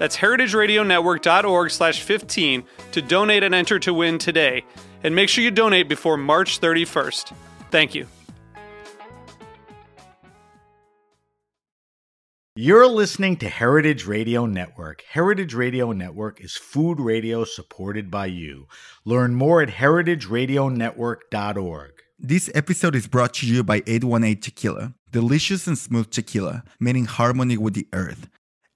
[0.00, 4.64] That's heritageradionetwork.org slash 15 to donate and enter to win today.
[5.04, 7.34] And make sure you donate before March 31st.
[7.70, 8.06] Thank you.
[12.56, 15.04] You're listening to Heritage Radio Network.
[15.06, 18.68] Heritage Radio Network is food radio supported by you.
[19.04, 21.90] Learn more at heritageradionetwork.org.
[22.18, 24.94] This episode is brought to you by 818 Tequila.
[25.10, 28.30] Delicious and smooth tequila, made in harmony with the earth.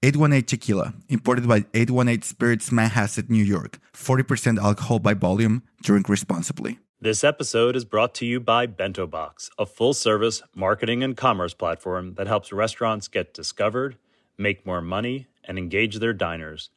[0.05, 3.79] 818 Tequila, imported by 818 Spirits Manhasset, New York.
[3.93, 5.63] 40% alcohol by volume.
[5.81, 6.77] Drink responsibly.
[7.01, 11.55] This episode is brought to you by Bento Box, a full service marketing and commerce
[11.55, 13.97] platform that helps restaurants get discovered,
[14.37, 16.69] make more money, and engage their diners.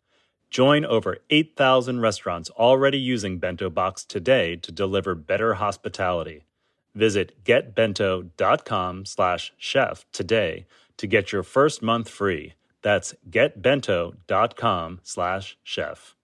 [0.48, 6.44] Join over 8,000 restaurants already using Bento Box today to deliver better hospitality.
[6.94, 12.54] Visit getbento.com slash chef today to get your first month free.
[12.82, 16.14] That's getbento.com slash chef.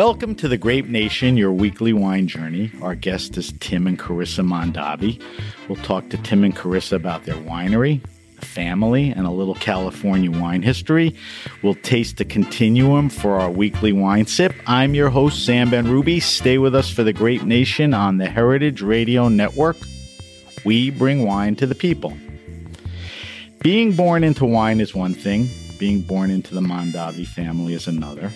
[0.00, 2.72] Welcome to the Grape Nation, your weekly wine journey.
[2.80, 5.22] Our guest is Tim and Carissa Mondavi.
[5.68, 8.00] We'll talk to Tim and Carissa about their winery,
[8.38, 11.14] family, and a little California wine history.
[11.62, 14.54] We'll taste the continuum for our weekly wine sip.
[14.66, 16.22] I'm your host, Sam Benrubi.
[16.22, 19.76] Stay with us for the Grape Nation on the Heritage Radio Network.
[20.64, 22.16] We bring wine to the people.
[23.60, 28.32] Being born into wine is one thing, being born into the Mondavi family is another.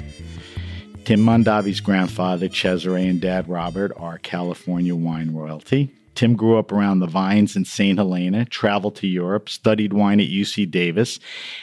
[1.04, 5.94] Tim Mondavi's grandfather, Cesare, and dad, Robert, are California wine royalty.
[6.15, 7.98] Tim grew up around the vines in St.
[7.98, 11.20] Helena, traveled to Europe, studied wine at UC Davis,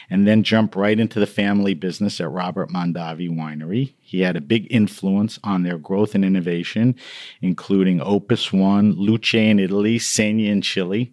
[0.08, 3.94] and then jumped right into the family business at Robert Mondavi Winery.
[4.00, 6.94] He had a big influence on their growth and innovation,
[7.40, 11.12] including Opus One, Luce in Italy, Sena in Chile.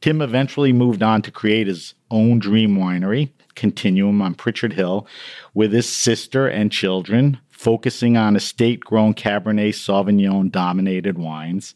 [0.00, 5.08] Tim eventually moved on to create his own dream winery, Continuum on Pritchard Hill,
[5.54, 11.74] with his sister and children, focusing on estate grown Cabernet Sauvignon dominated wines.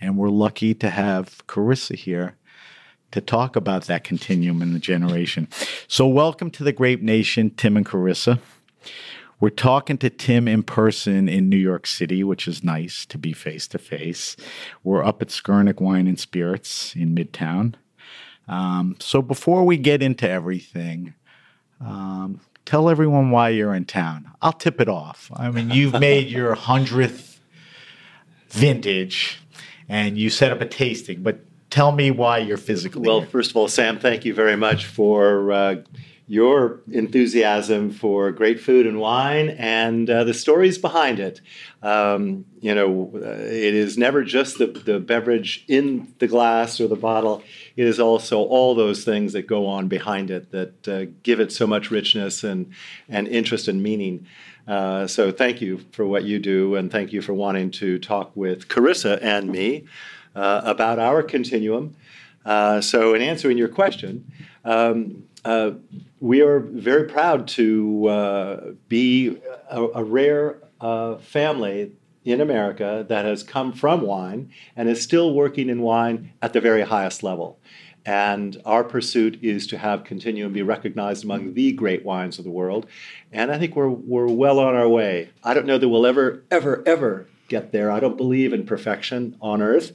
[0.00, 2.36] And we're lucky to have Carissa here
[3.10, 5.48] to talk about that continuum in the generation.
[5.88, 8.38] So, welcome to the Grape Nation, Tim and Carissa.
[9.40, 13.32] We're talking to Tim in person in New York City, which is nice to be
[13.32, 14.36] face to face.
[14.82, 17.74] We're up at Skurnik Wine and Spirits in Midtown.
[18.46, 21.14] Um, so, before we get into everything,
[21.80, 24.30] um, tell everyone why you're in town.
[24.42, 25.30] I'll tip it off.
[25.34, 27.40] I mean, you've made your hundredth
[28.48, 29.40] vintage,
[29.88, 31.22] and you set up a tasting.
[31.22, 33.06] But tell me why you're physically.
[33.06, 33.28] Well, here.
[33.28, 35.76] first of all, Sam, thank you very much for uh,
[36.26, 41.40] your enthusiasm for great food and wine and uh, the stories behind it.
[41.82, 46.88] Um, you know, uh, it is never just the, the beverage in the glass or
[46.88, 47.42] the bottle.
[47.76, 51.52] It is also all those things that go on behind it that uh, give it
[51.52, 52.72] so much richness and,
[53.08, 54.26] and interest and meaning.
[54.66, 58.34] Uh, so thank you for what you do, and thank you for wanting to talk
[58.34, 59.84] with Carissa and me
[60.34, 61.94] uh, about our continuum.
[62.46, 64.30] Uh, so, in answering your question,
[64.64, 65.72] um, uh,
[66.24, 69.38] we are very proud to uh, be
[69.68, 71.92] a, a rare uh, family
[72.24, 76.62] in America that has come from wine and is still working in wine at the
[76.62, 77.58] very highest level.
[78.06, 82.50] And our pursuit is to have Continuum be recognized among the great wines of the
[82.50, 82.86] world.
[83.30, 85.28] And I think we're, we're well on our way.
[85.42, 87.90] I don't know that we'll ever, ever, ever get there.
[87.90, 89.92] I don't believe in perfection on earth,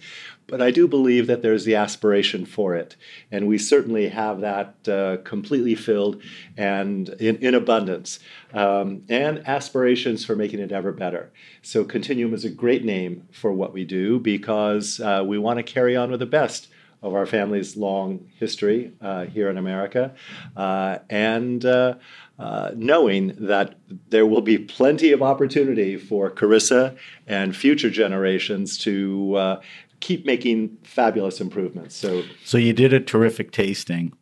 [0.49, 2.95] but I do believe that there's the aspiration for it.
[3.31, 6.21] And we certainly have that uh, completely filled
[6.57, 8.19] and in, in abundance,
[8.53, 11.31] um, and aspirations for making it ever better.
[11.61, 15.63] So, Continuum is a great name for what we do because uh, we want to
[15.63, 16.67] carry on with the best
[17.01, 20.13] of our family's long history uh, here in America.
[20.55, 21.95] Uh, and uh,
[22.37, 23.75] uh, knowing that
[24.09, 26.97] there will be plenty of opportunity for Carissa
[27.27, 29.61] and future generations to uh,
[29.99, 31.95] keep making fabulous improvements.
[31.95, 34.13] So, so you did a terrific tasting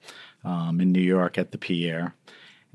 [0.44, 2.15] um, in New York at the Pierre,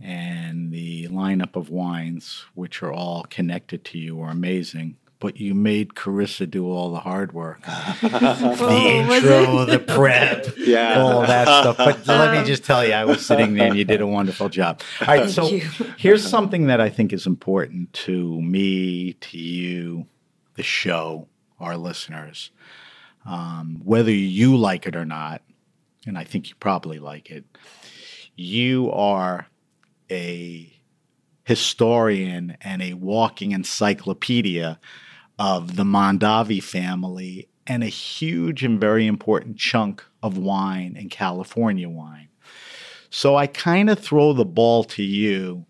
[0.02, 5.54] and the lineup of wines, which are all connected to you, are amazing but you
[5.54, 7.62] made Carissa do all the hard work.
[8.02, 11.00] the Oh, intro, the prep, Yeah.
[11.00, 11.76] all that stuff.
[11.76, 14.48] But let me just tell you, I was sitting there and you did a wonderful
[14.48, 14.80] job.
[15.00, 15.60] All right, so you.
[15.96, 20.06] here's something that I think is important to me, to you,
[20.56, 21.28] the show,
[21.60, 22.50] our listeners.
[23.24, 25.42] Um, whether you like it or not,
[26.06, 27.44] and I think you probably like it,
[28.34, 29.46] you are
[30.10, 30.72] a
[31.44, 34.78] historian and a walking encyclopedia
[35.38, 41.88] of the Mondavi family and a huge and very important chunk of wine and California
[41.88, 42.28] wine.
[43.10, 45.66] So I kind of throw the ball to you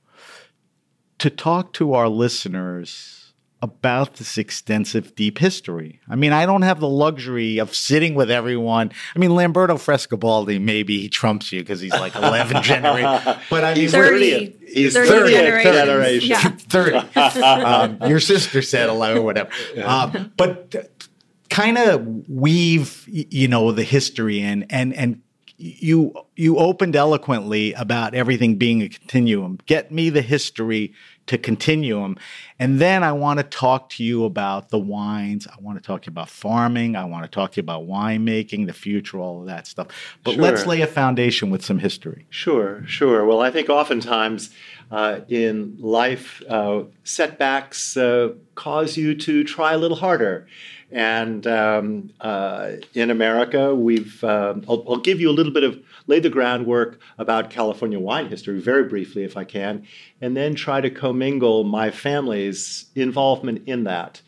[1.18, 3.21] to talk to our listeners
[3.62, 6.00] about this extensive, deep history.
[6.08, 8.90] I mean, I don't have the luxury of sitting with everyone.
[9.14, 13.38] I mean, Lamberto Frescobaldi, maybe he trumps you because he's like 11 generations.
[13.48, 14.56] But I mean, He's 30.
[14.66, 15.74] He's 30 30th generations.
[15.76, 16.30] generation.
[16.30, 16.50] Yeah.
[16.58, 17.42] 30.
[17.42, 19.50] um, your sister said 11, whatever.
[19.82, 21.00] Um, but
[21.48, 25.22] kind of weave, you know, the history in and, and,
[25.62, 29.58] you you opened eloquently about everything being a continuum.
[29.66, 30.92] Get me the history
[31.32, 32.16] to continuum,
[32.58, 35.46] and then I want to talk to you about the wines.
[35.46, 36.94] I want to talk to you about farming.
[36.94, 39.88] I want to talk to you about winemaking, the future, all of that stuff.
[40.22, 42.26] But let's lay a foundation with some history.
[42.30, 43.24] Sure, sure.
[43.24, 44.50] Well, I think oftentimes
[44.90, 50.46] uh, in life, uh, setbacks uh, cause you to try a little harder.
[50.90, 55.82] And um, uh, in America, we've, um, I'll, I'll give you a little bit of,
[56.06, 59.86] lay the groundwork about California wine history very briefly, if I can,
[60.20, 64.20] and then try to commingle my family's involvement in that.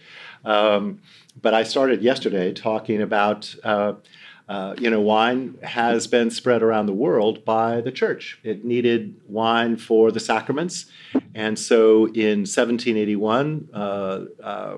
[0.45, 1.01] Um,
[1.41, 3.55] but I started yesterday talking about.
[3.63, 3.95] Uh,
[4.47, 8.39] uh, you know, wine has been spread around the world by the church.
[8.43, 10.85] It needed wine for the sacraments.
[11.35, 14.77] And so in 1781, uh, uh, uh,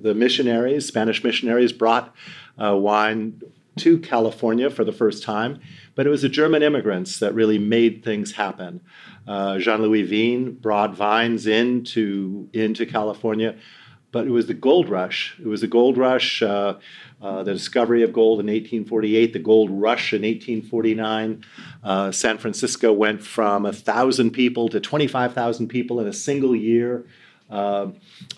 [0.00, 2.14] the missionaries, Spanish missionaries, brought
[2.62, 3.42] uh, wine
[3.76, 5.60] to California for the first time.
[5.94, 8.80] But it was the German immigrants that really made things happen.
[9.26, 13.56] Uh, Jean Louis Vigne brought vines into, into California
[14.14, 15.34] but it was the gold rush.
[15.40, 16.76] It was the gold rush, uh,
[17.20, 21.44] uh, the discovery of gold in 1848, the gold rush in 1849.
[21.82, 27.04] Uh, San Francisco went from 1,000 people to 25,000 people in a single year.
[27.50, 27.88] Uh,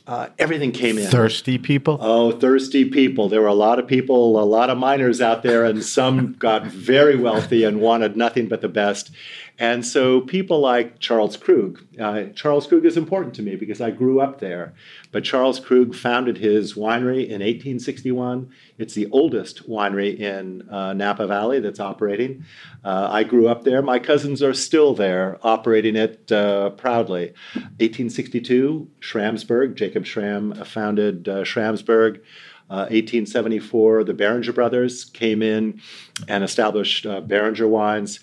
[0.07, 1.09] uh, everything came in.
[1.09, 1.99] Thirsty people.
[2.01, 3.29] Oh, thirsty people.
[3.29, 6.67] There were a lot of people, a lot of miners out there, and some got
[6.67, 9.11] very wealthy and wanted nothing but the best.
[9.59, 13.91] And so people like Charles Krug, uh, Charles Krug is important to me because I
[13.91, 14.75] grew up there.
[15.13, 18.51] But Charles Krug founded his winery in 1861.
[18.77, 22.45] It's the oldest winery in uh, Napa Valley that's operating.
[22.85, 23.81] Uh, I grew up there.
[23.81, 27.33] My cousins are still there, operating it uh, proudly.
[27.55, 32.21] 1862, Schramsberg, Jacob Schramm founded uh, Schramsberg.
[32.69, 35.81] Uh, 1874, the Beringer brothers came in
[36.27, 38.21] and established uh, wines.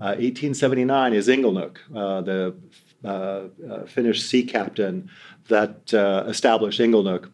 [0.00, 2.54] Uh, 1879 is Inglenook, uh, the
[3.04, 5.10] uh, uh, Finnish sea captain
[5.48, 7.30] that uh, established Inglenook.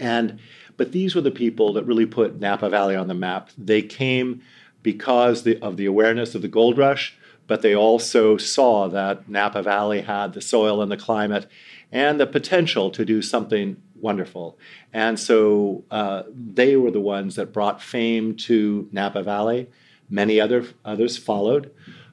[0.00, 0.38] And
[0.76, 3.50] but these were the people that really put Napa Valley on the map.
[3.58, 4.42] They came
[4.82, 9.62] because the, of the awareness of the gold rush, but they also saw that Napa
[9.62, 11.46] Valley had the soil and the climate
[11.90, 14.58] and the potential to do something wonderful.
[14.92, 19.68] And so uh, they were the ones that brought fame to Napa Valley.
[20.10, 21.70] Many other others followed,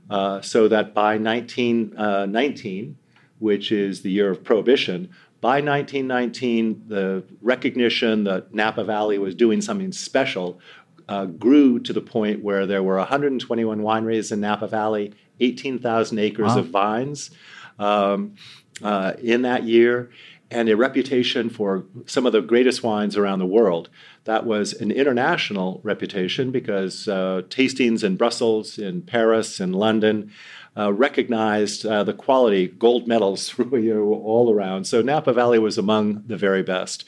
[0.09, 2.97] uh, so that by 1919,
[3.39, 5.09] which is the year of Prohibition,
[5.41, 10.59] by 1919, the recognition that Napa Valley was doing something special
[11.07, 16.47] uh, grew to the point where there were 121 wineries in Napa Valley, 18,000 acres
[16.53, 16.59] Wow.
[16.59, 17.29] of vines
[17.77, 18.35] um,
[18.81, 20.09] uh, in that year.
[20.51, 23.89] and a reputation for some of the greatest wines around the world.
[24.25, 30.31] That was an international reputation because uh, tastings in Brussels, in Paris, in London
[30.75, 34.85] uh, recognized uh, the quality, gold medals you know, all around.
[34.85, 37.05] So Napa Valley was among the very best.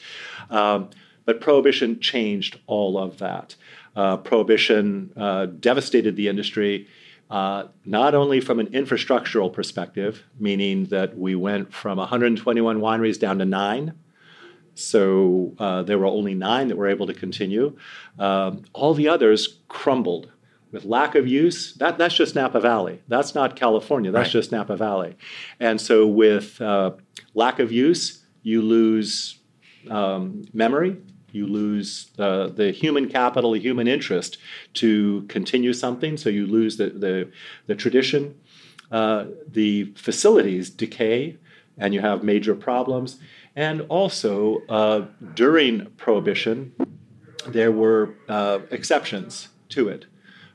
[0.48, 0.90] Um,
[1.24, 3.56] but Prohibition changed all of that.
[3.94, 6.86] Uh, Prohibition uh, devastated the industry.
[7.28, 13.38] Uh, not only from an infrastructural perspective, meaning that we went from 121 wineries down
[13.38, 13.92] to nine,
[14.78, 17.76] so uh, there were only nine that were able to continue.
[18.18, 20.30] Um, all the others crumbled
[20.70, 21.74] with lack of use.
[21.74, 23.02] That, that's just Napa Valley.
[23.08, 24.10] That's not California.
[24.10, 24.32] That's right.
[24.32, 25.16] just Napa Valley.
[25.58, 26.92] And so with uh,
[27.34, 29.38] lack of use, you lose
[29.90, 30.96] um, memory,
[31.32, 34.38] you lose uh, the human capital, the human interest
[34.74, 36.16] to continue something.
[36.16, 37.30] So you lose the, the,
[37.66, 38.34] the tradition.
[38.90, 41.36] Uh, the facilities decay
[41.78, 43.18] and you have major problems.
[43.56, 46.72] And also, uh, during Prohibition,
[47.46, 50.06] there were uh, exceptions to it.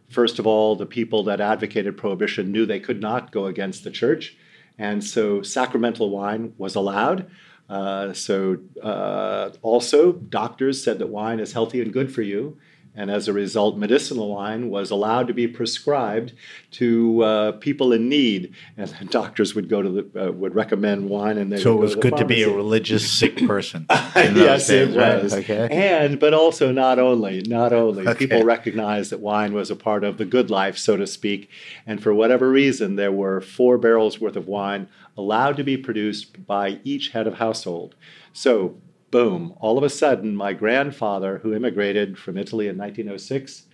[0.10, 3.92] First of all, the people that advocated Prohibition knew they could not go against the
[3.92, 4.38] church.
[4.78, 7.30] And so sacramental wine was allowed.
[7.70, 12.58] Uh, so, uh, also, doctors said that wine is healthy and good for you.
[12.96, 16.34] And as a result, medicinal wine was allowed to be prescribed
[16.72, 21.38] to uh, people in need, and doctors would go to the uh, would recommend wine,
[21.38, 23.88] and they so it was to good to be a religious sick person.
[23.90, 25.34] yes, days, it was.
[25.34, 25.50] Right?
[25.50, 25.68] Okay.
[25.72, 28.28] And but also not only not only Okay.
[28.28, 31.50] people recognized that wine was a part of the good life, so to speak,
[31.88, 36.46] and for whatever reason, there were four barrels worth of wine allowed to be produced
[36.46, 37.96] by each head of household.
[38.34, 38.78] So
[39.14, 43.68] boom, all of a sudden, my grandfather, who immigrated from Italy in 1906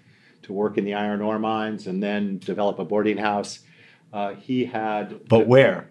[0.43, 3.59] to work in the iron ore mines and then develop a boarding house,
[4.11, 5.29] uh, he had.
[5.29, 5.89] But where?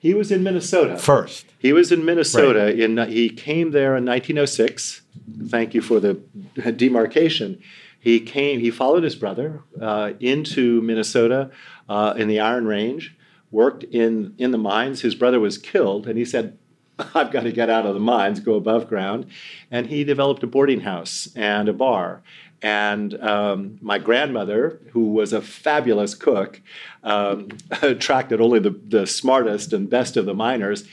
[0.00, 0.98] He was in Minnesota.
[0.98, 1.46] First.
[1.56, 2.74] He was in Minnesota.
[2.74, 5.02] In he came there in 1906.
[5.46, 6.14] Thank you for the
[6.76, 7.62] demarcation.
[8.00, 8.58] He came.
[8.58, 11.52] He followed his brother uh, into Minnesota
[11.88, 13.16] uh, in the Iron Range.
[13.52, 15.02] Worked in in the mines.
[15.02, 16.58] His brother was killed, and he said,
[17.14, 19.26] I've got to get out of the mines, go above ground.
[19.70, 22.22] And he developed a boarding house and a bar.
[22.62, 26.62] And um, my grandmother, who was a fabulous cook,
[27.02, 27.48] um,
[27.82, 30.84] attracted only the, the smartest and best of the miners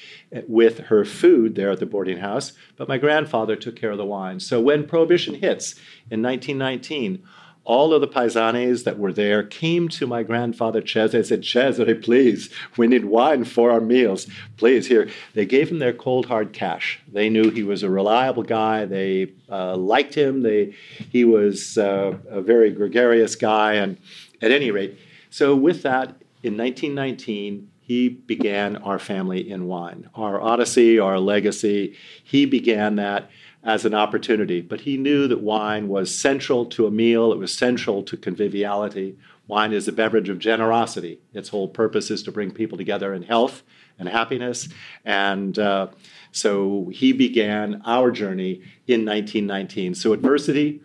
[0.48, 2.54] with her food there at the boarding house.
[2.76, 4.40] But my grandfather took care of the wine.
[4.40, 5.76] So when Prohibition hits
[6.10, 7.24] in 1919,
[7.64, 11.96] all of the paisanes that were there came to my grandfather Cesare and said, Cesare,
[11.96, 14.28] please, we need wine for our meals.
[14.58, 15.10] Please, here.
[15.34, 17.00] They gave him their cold, hard cash.
[17.08, 18.86] They knew he was a reliable guy.
[18.86, 20.42] They uh, liked him.
[20.42, 20.74] They,
[21.12, 23.74] he was uh, a very gregarious guy.
[23.74, 23.98] And
[24.42, 24.98] at any rate,
[25.30, 31.98] so with that, in 1919, he began our family in wine, our odyssey, our legacy.
[32.24, 33.30] He began that
[33.64, 34.62] as an opportunity.
[34.62, 39.18] But he knew that wine was central to a meal, it was central to conviviality.
[39.48, 41.20] Wine is a beverage of generosity.
[41.34, 43.64] Its whole purpose is to bring people together in health
[44.00, 44.70] and happiness.
[45.04, 45.88] And uh,
[46.32, 49.96] so he began our journey in 1919.
[49.96, 50.82] So adversity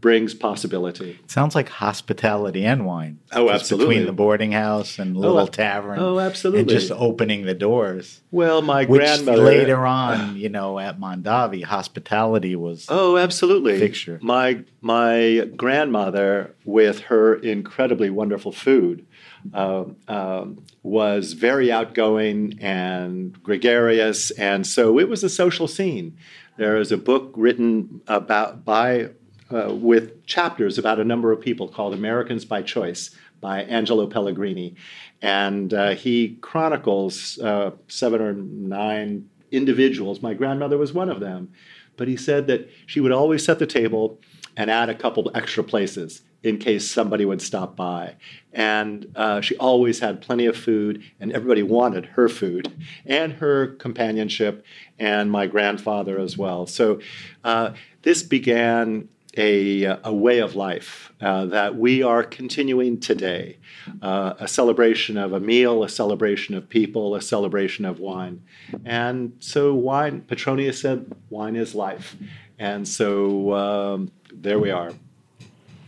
[0.00, 1.18] brings possibility.
[1.26, 3.18] Sounds like hospitality and wine.
[3.32, 3.94] Oh, absolutely.
[3.96, 5.98] Between the boarding house and little Oh, tavern.
[5.98, 6.60] oh, absolutely.
[6.60, 8.20] And just opening the doors.
[8.30, 9.42] Well, my Which grandmother.
[9.42, 12.86] later on, you know, at Mondavi, hospitality was.
[12.88, 13.78] Oh, absolutely.
[13.78, 14.18] Fixture.
[14.22, 19.04] My my grandmother, with her incredibly wonderful food,
[19.52, 26.16] um, um, was very outgoing and gregarious, and so it was a social scene.
[26.56, 29.10] There is a book written about by
[29.50, 34.74] uh, with chapters about a number of people called Americans by Choice by Angelo Pellegrini,
[35.22, 40.22] and uh, he chronicles uh, seven or nine individuals.
[40.22, 41.52] My grandmother was one of them.
[41.98, 44.20] But he said that she would always set the table
[44.56, 48.14] and add a couple extra places in case somebody would stop by.
[48.52, 52.72] And uh, she always had plenty of food, and everybody wanted her food
[53.04, 54.64] and her companionship,
[54.98, 56.66] and my grandfather as well.
[56.66, 57.00] So
[57.42, 63.58] uh, this began a, a way of life uh, that we are continuing today
[64.02, 68.42] uh, a celebration of a meal, a celebration of people, a celebration of wine.
[68.84, 72.16] And so, wine, Petronius said, wine is life.
[72.58, 74.92] And so, um, there we are.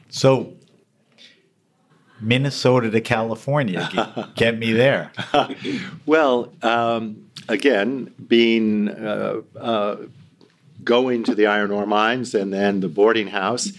[0.09, 0.55] So,
[2.21, 5.11] Minnesota to California, get, get me there.
[6.07, 9.97] Well, um, again, being uh, uh,
[10.85, 13.73] going to the iron ore mines and then the boarding house.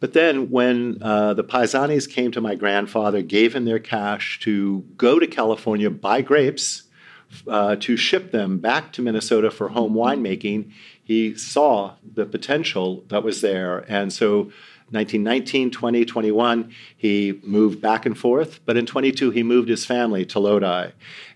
[0.00, 4.80] But then, when uh, the Paisanis came to my grandfather, gave him their cash to
[4.96, 6.82] go to California, buy grapes
[7.46, 13.22] uh, to ship them back to Minnesota for home winemaking, he saw the potential that
[13.22, 13.84] was there.
[13.88, 14.50] And so
[14.90, 18.60] 1919, 20, 21, he moved back and forth.
[18.64, 20.90] But in 22, he moved his family to Lodi.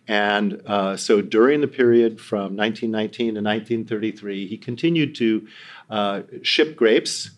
[0.08, 5.48] And uh, so during the period from 1919 to 1933, he continued to
[5.90, 7.30] uh, ship grapes.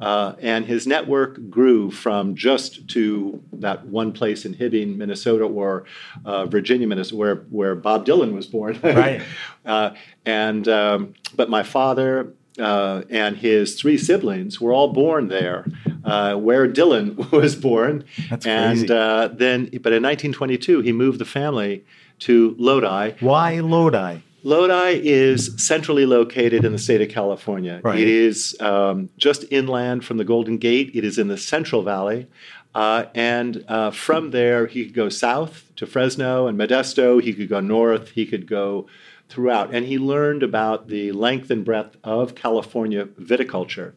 [0.00, 5.84] Uh, and his network grew from just to that one place in Hibbing, Minnesota, or
[6.24, 8.80] uh, Virginia, Minnesota, where, where Bob Dylan was born.
[8.82, 9.22] Right.
[9.64, 9.90] Uh,
[10.24, 15.66] and um, but my father uh, and his three siblings were all born there,
[16.04, 18.04] uh, where Dylan was born.
[18.30, 18.94] That's and crazy.
[18.94, 21.84] uh, then, but in 1922, he moved the family
[22.20, 23.12] to Lodi.
[23.20, 24.20] Why Lodi?
[24.42, 27.80] Lodi is centrally located in the state of California.
[27.82, 27.98] Right.
[27.98, 30.92] It is um, just inland from the Golden Gate.
[30.94, 32.28] It is in the Central Valley.
[32.72, 37.20] Uh, and uh, from there, he could go south to Fresno and Modesto.
[37.20, 38.10] He could go north.
[38.10, 38.86] He could go
[39.28, 39.74] throughout.
[39.74, 43.94] And he learned about the length and breadth of California viticulture.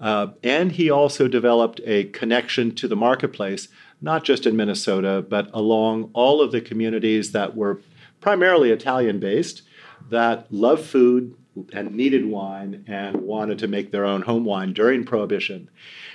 [0.00, 3.68] Uh, and he also developed a connection to the marketplace,
[4.00, 7.80] not just in Minnesota, but along all of the communities that were
[8.20, 9.62] primarily Italian based
[10.10, 11.34] that loved food
[11.72, 15.68] and needed wine and wanted to make their own home wine during Prohibition.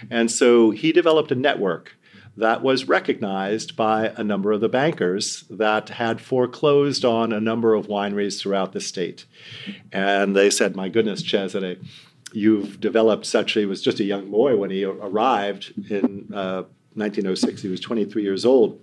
[0.10, 1.98] And so he developed a network
[2.36, 7.74] that was recognized by a number of the bankers that had foreclosed on a number
[7.74, 9.26] of wineries throughout the state.
[9.92, 11.78] And they said, My goodness, Cesare,
[12.32, 16.64] you've developed such, he was just a young boy when he arrived in uh,
[16.96, 18.80] 1906, he was 23 years old.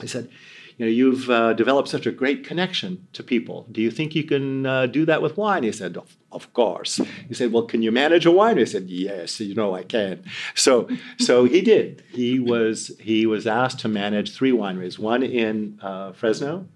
[0.00, 0.28] He said,
[0.76, 3.66] you know, you've uh, developed such a great connection to people.
[3.72, 5.62] Do you think you can uh, do that with wine?
[5.62, 7.00] He said, of, of course.
[7.28, 8.58] He said, well, can you manage a wine?
[8.58, 10.22] He said, yes, you know I can.
[10.54, 10.86] So,
[11.18, 12.04] so he did.
[12.12, 16.66] He was he was asked to manage three wineries: one in uh, Fresno,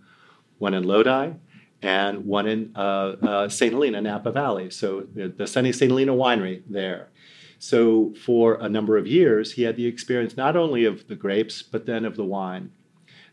[0.59, 1.33] one in Lodi,
[1.83, 3.73] and one in uh, uh, St.
[3.73, 4.71] Helena, Napa Valley.
[4.71, 5.91] So the, the Sunny St.
[5.91, 7.11] Helena winery there.
[7.63, 11.61] So for a number of years, he had the experience not only of the grapes,
[11.63, 12.71] but then of the wine.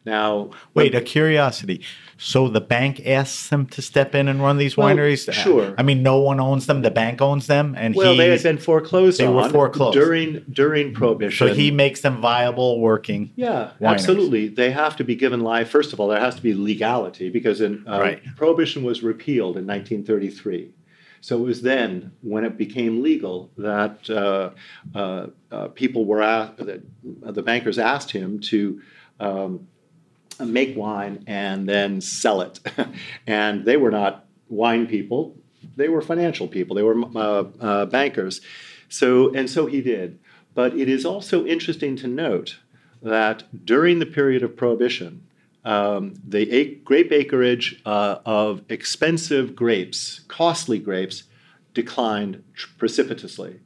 [0.05, 1.81] Now, Wait, a curiosity.
[2.17, 5.31] So the bank asks him to step in and run these Well, wineries?
[5.33, 5.73] sure.
[5.77, 6.81] I mean, no one owns them.
[6.81, 9.97] The bank owns them, and well, he they had been foreclosed they on were foreclosed.
[9.97, 11.47] during during Prohibition.
[11.47, 13.31] so he makes them viable, working.
[13.35, 13.87] Yeah, wineries.
[13.89, 14.47] absolutely.
[14.49, 15.69] They have to be given life.
[15.69, 18.21] First of all, there has to be legality because in, uh, Right.
[18.37, 20.69] prohibition was repealed in 1933.
[21.21, 24.51] So it was then when it became legal that uh,
[24.97, 28.81] uh, uh, people were asked, that the bankers asked him to
[29.19, 29.67] um,
[30.39, 32.59] make wine and then sell it.
[33.27, 35.35] and they were not wine people;
[35.75, 36.75] they were financial people.
[36.75, 38.41] They were uh, uh, bankers.
[38.89, 40.19] So and so he did.
[40.53, 42.57] But it is also interesting to note
[43.01, 45.26] that during the period of prohibition,
[45.65, 51.23] um, the grape acreage uh, of expensive grapes, costly grapes,
[51.73, 52.43] declined
[52.77, 53.59] precipitously.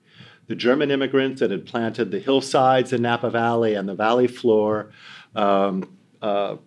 [0.47, 4.91] The German immigrants that had planted the hillsides in Napa Valley and the valley floor,
[5.35, 6.57] um, uh,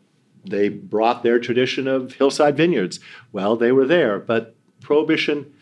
[0.49, 3.01] they brought their tradition of hillside vineyards.
[3.33, 5.53] Well, they were there, but prohibition,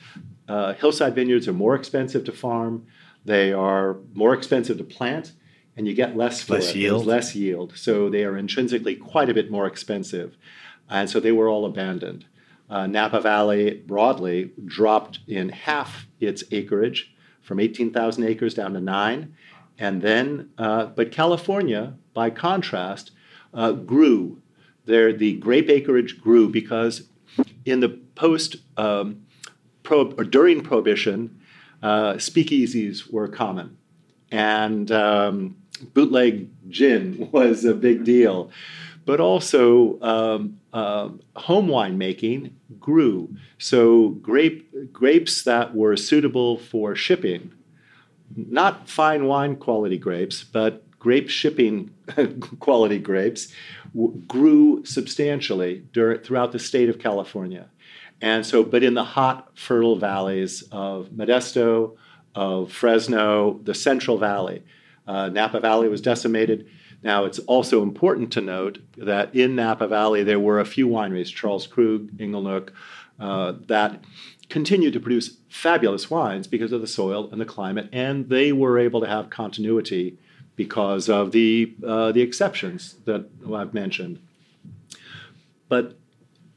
[0.49, 2.87] uh, hillside vineyards are more expensive to farm.
[3.25, 5.33] They are more expensive to plant,
[5.77, 6.77] and you get less for Less it.
[6.77, 7.07] Yield.
[7.07, 7.73] less yield.
[7.77, 10.37] So they are intrinsically quite a bit more expensive.
[10.91, 12.27] And so they were all abandoned.
[12.69, 19.35] Uh, Napa Valley broadly dropped in half its acreage from 18,000 acres down to nine.
[19.79, 23.11] And then, uh, but California, by contrast,
[23.55, 24.41] uh, grew.
[24.85, 27.09] There, the grape acreage grew because
[27.65, 29.23] in the post um,
[29.83, 31.41] pro, or during Prohibition,
[31.83, 33.77] uh, speakeasies were common,
[34.33, 35.57] and um,
[35.95, 38.51] bootleg gin was a big deal.
[39.05, 43.35] But also, um, uh, home wine making grew.
[43.59, 47.53] So, grape, grapes that were suitable for shipping,
[48.37, 51.91] not fine wine quality grapes, but grape shipping
[52.61, 53.53] quality grapes,
[53.93, 57.69] w- grew substantially dur- throughout the state of California.
[58.21, 61.97] And so, but in the hot, fertile valleys of Modesto,
[62.35, 64.63] of Fresno, the Central Valley,
[65.07, 66.67] uh, Napa Valley was decimated.
[67.03, 71.35] Now, it's also important to note that in Napa Valley, there were a few wineries,
[71.35, 72.71] Charles Krug, Inglenook,
[73.19, 74.01] uh, that
[74.49, 78.79] continued to produce fabulous wines because of the soil and the climate, and they were
[78.79, 80.19] able to have continuity
[80.55, 84.21] because of the, uh, the exceptions that I've mentioned.
[85.69, 85.97] But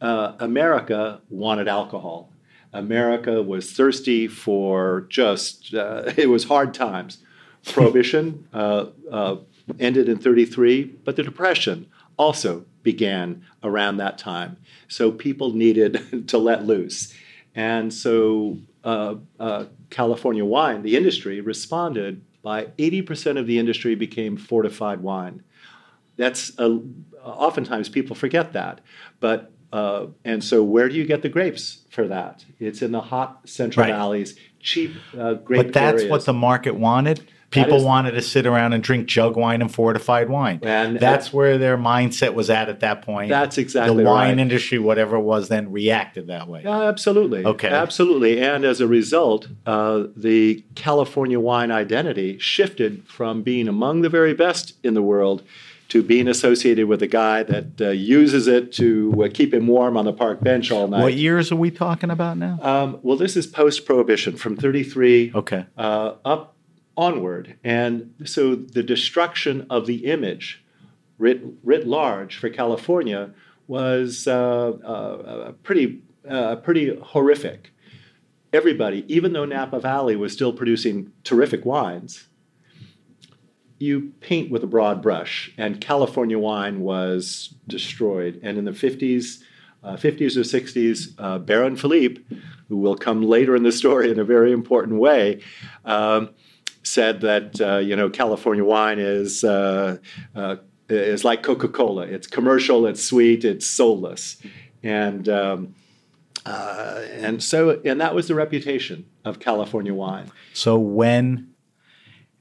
[0.02, 2.30] uh, America wanted alcohol.
[2.76, 7.20] America was thirsty for just, uh, it was hard times.
[7.66, 9.38] Prohibition uh, uh,
[9.80, 14.58] ended in 33, but the Depression also began around that time.
[14.88, 17.14] So people needed to let loose.
[17.56, 24.38] And so uh, uh, California wine, the industry, responded by 80% of the industry became
[24.38, 25.44] fortified wine.
[26.18, 26.80] That's a,
[27.24, 28.82] oftentimes people forget that.
[29.20, 32.46] But uh, and so, where do you get the grapes for that?
[32.62, 33.92] It's in the hot Central Right.
[33.92, 36.10] Valleys, cheap uh, grape But that's areas.
[36.10, 37.28] what the market wanted.
[37.52, 40.62] People is- wanted to sit around and drink jug wine and fortified wine.
[40.64, 43.30] And- that's where their mindset was at at that point.
[43.30, 44.40] That's exactly the wine right.
[44.40, 46.62] industry, whatever it was, then reacted that way.
[46.64, 47.46] Yeah, absolutely.
[47.46, 47.68] Okay.
[47.68, 48.42] Absolutely.
[48.42, 54.34] And as a result, uh, the California wine identity shifted from being among the very
[54.34, 55.44] best in the world
[55.90, 59.96] to being associated with a guy that uh, uses it to uh, keep him warm
[59.98, 61.02] on the park bench all night.
[61.04, 62.60] What years are we talking about now?
[62.62, 65.66] Um, well, this is post prohibition from 33 Okay.
[65.78, 66.56] uh, up
[66.98, 67.58] onward.
[67.64, 70.64] And so the destruction of the image
[71.18, 73.32] writ, writ large for California
[73.68, 77.72] was uh, uh, pretty, uh, pretty horrific.
[78.54, 82.28] Everybody, even though Napa Valley was still producing terrific wines,
[83.78, 88.40] you paint with a broad brush, and California wine was destroyed.
[88.42, 89.42] And in the 50s,
[89.84, 92.22] uh, 50s or 60s, uh, Baron Philippe,
[92.70, 95.42] who will come later in the story in a very important way,
[95.84, 96.30] um,
[96.84, 99.98] said that uh, you know California wine is uh,
[100.36, 100.56] uh,
[100.88, 102.04] is like Coca-Cola.
[102.04, 104.38] It's commercial, it's sweet, it's soulless,
[104.84, 105.76] and um,
[106.46, 110.32] uh, and so and that was the reputation of California wine.
[110.54, 111.55] So when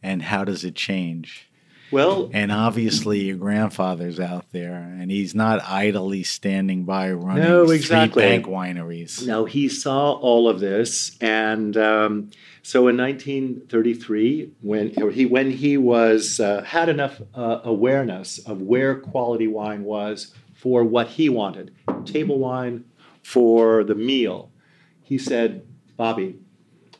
[0.04, 1.48] and how does it change?
[1.90, 7.66] Well, And obviously, your grandfather's out there, and he's not idly standing by running No,
[7.66, 8.22] street exactly.
[8.22, 9.24] bank wineries.
[9.26, 12.30] Now he saw all of this, and um,
[12.62, 18.96] so in 1933, when he when he was uh, had enough uh, awareness of where
[18.98, 21.72] quality wine was for what he wanted,
[22.04, 22.84] table wine
[23.22, 24.50] for the meal,
[25.02, 25.62] he said,
[25.96, 26.36] "Bobby,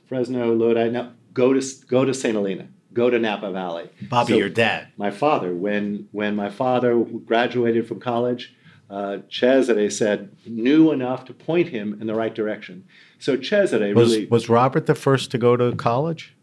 [0.07, 2.35] Fresno, Lodi, now go to go to St.
[2.35, 4.89] Helena, go to Napa Valley." Bobby, So- your dad.
[4.97, 8.55] my father when when my father graduated from college
[8.91, 12.85] uh, Cesare said knew enough to point him in the right direction.
[13.19, 16.37] So Cesare Was really was Robert the first to go to college,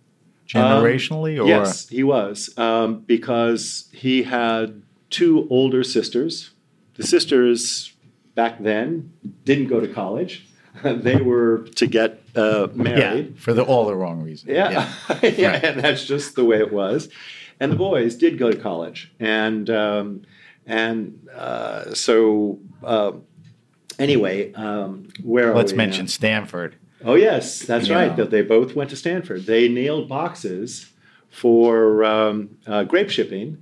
[0.48, 1.44] generationally, or?
[1.44, 6.52] Um, yes he was um, because he had two older sisters.
[6.96, 7.94] The sisters
[8.36, 9.14] back then
[9.46, 10.46] didn't go to college
[10.84, 14.52] they were to get uh, yeah, married for the all the wrong reasons.
[14.52, 17.10] Yeah, yeah, and that's just the way it was.
[17.60, 20.22] And the boys did go to college, and um,
[20.66, 23.12] and uh, so uh,
[24.00, 26.10] anyway, um, where are Let's mention now?
[26.10, 26.76] Stanford.
[27.04, 27.96] Oh yes, that's Yeah.
[27.96, 28.16] right.
[28.16, 29.46] That they both went to Stanford.
[29.46, 30.92] They nailed boxes
[31.30, 33.62] for um, uh, grape shipping,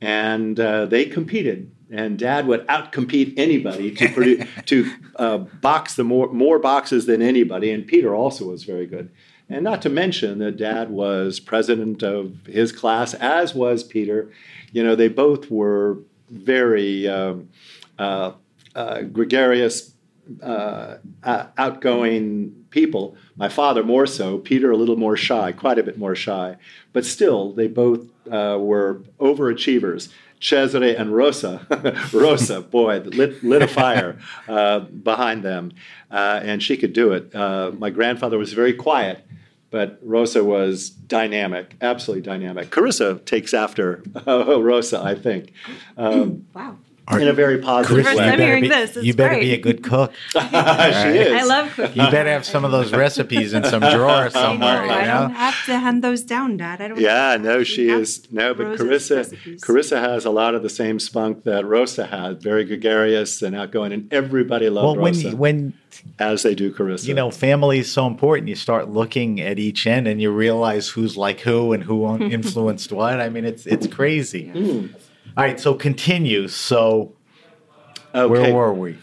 [0.00, 1.70] and uh, they competed.
[1.90, 7.22] And Dad would outcompete anybody to produce, to uh, box the more more boxes than
[7.22, 7.70] anybody.
[7.70, 9.10] And Peter also was very good.
[9.48, 14.32] And not to mention that Dad was president of his class, as was Peter.
[14.72, 15.98] You know, they both were
[16.30, 17.50] very um,
[17.98, 18.32] uh,
[18.74, 19.92] uh, gregarious,
[20.42, 23.16] uh, outgoing people.
[23.36, 26.56] My father more so, Peter a little more shy, quite a bit more shy.
[26.92, 30.08] But still, they both uh, were overachievers.
[30.40, 31.66] Cesare and Rosa,
[32.12, 34.18] Rosa, boy, lit, lit a fire
[34.48, 35.72] uh, behind them,
[36.10, 37.34] uh, and she could do it.
[37.34, 39.26] Uh, my grandfather was very quiet,
[39.70, 42.70] but Rosa was dynamic, absolutely dynamic.
[42.70, 45.52] Carissa takes after uh, Rosa, I think,
[45.96, 46.76] um, Wow.
[47.12, 48.36] In a very positive First you time way.
[48.36, 48.96] better hearing be, this.
[48.96, 49.40] It's you better great.
[49.42, 50.12] be a good cook.
[50.32, 51.32] she is.
[51.32, 52.02] I love cooking.
[52.02, 54.28] You better have some of those recipes in some drawer I know.
[54.30, 54.84] somewhere.
[54.86, 56.80] You I don't have to hand those down, Dad.
[56.80, 56.98] I don't.
[57.00, 59.62] Yeah, no, actually she is no, but Rosa's Carissa, recipes.
[59.64, 62.42] Carissa has a lot of the same spunk that Rosa had.
[62.42, 65.74] Very gregarious and outgoing, and everybody Well, loved when Rosa you- when
[66.18, 67.06] as they do Carissa.
[67.06, 70.88] you know family is so important, you start looking at each end and you realize
[70.88, 73.20] who's like who and who influenced what.
[73.20, 74.48] I mean, it's it's crazy.
[74.48, 74.86] Hmm.
[75.36, 76.46] All right, so continue.
[76.48, 77.16] So
[78.14, 78.28] okay.
[78.28, 78.98] where were we?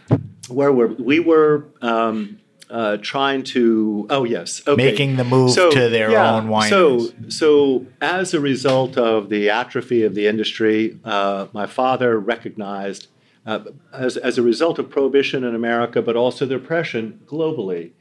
[0.51, 1.03] where were we?
[1.03, 2.39] We were um,
[2.69, 4.07] uh, trying to.
[4.09, 4.91] Oh yes, okay.
[4.91, 6.69] Making the move to their own wineries.
[6.69, 13.07] So, so as a result of the atrophy of the industry, uh, my father recognized,
[13.45, 17.91] uh, as as a result of prohibition in America, but also the oppression globally,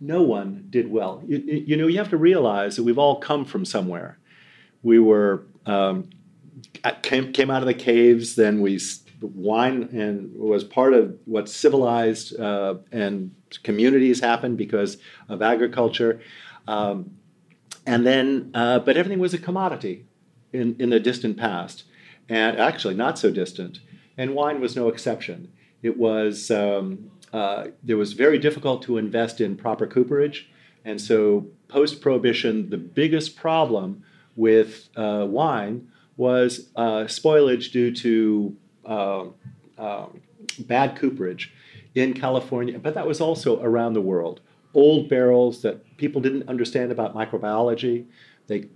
[0.00, 1.22] no one did well.
[1.26, 4.18] You, you know, you have to realize that we've all come from somewhere.
[4.82, 6.10] We were um,
[7.02, 8.78] came, came out of the caves, then we
[9.20, 16.20] wine and was part of what civilized uh, and communities happened because of agriculture.
[16.68, 17.16] Um,
[17.86, 20.06] and then, uh, but everything was a commodity
[20.52, 21.84] in, in the distant past,
[22.28, 23.80] and actually not so distant.
[24.16, 25.52] and wine was no exception.
[25.82, 30.48] It was um, uh, was very difficult to invest in proper cooperage,
[30.84, 34.02] and so post prohibition, the biggest problem
[34.34, 39.24] with uh, wine was uh, spoilage due to uh,
[39.78, 40.20] um,
[40.60, 41.52] bad cooperage
[41.94, 44.40] in California, but that was also around the world.
[44.74, 48.06] Old barrels that people didn't understand about microbiology.
[48.46, 48.68] They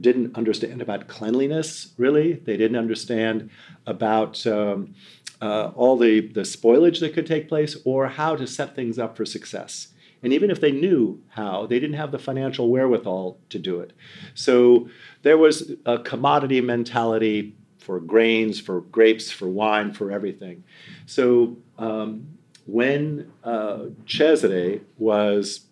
[0.00, 2.34] didn't understand about cleanliness, really.
[2.34, 3.50] They didn't understand
[3.86, 4.94] about um,
[5.40, 9.16] uh, all the, the spoilage that could take place or how to set things up
[9.16, 9.88] for success.
[10.22, 13.92] And even if they knew how, they didn't have the financial wherewithal to do it.
[14.34, 14.88] So
[15.22, 20.62] there was a commodity mentality for grains, for grapes, for wine, for everything.
[21.06, 25.66] So um, when uh, Cesare was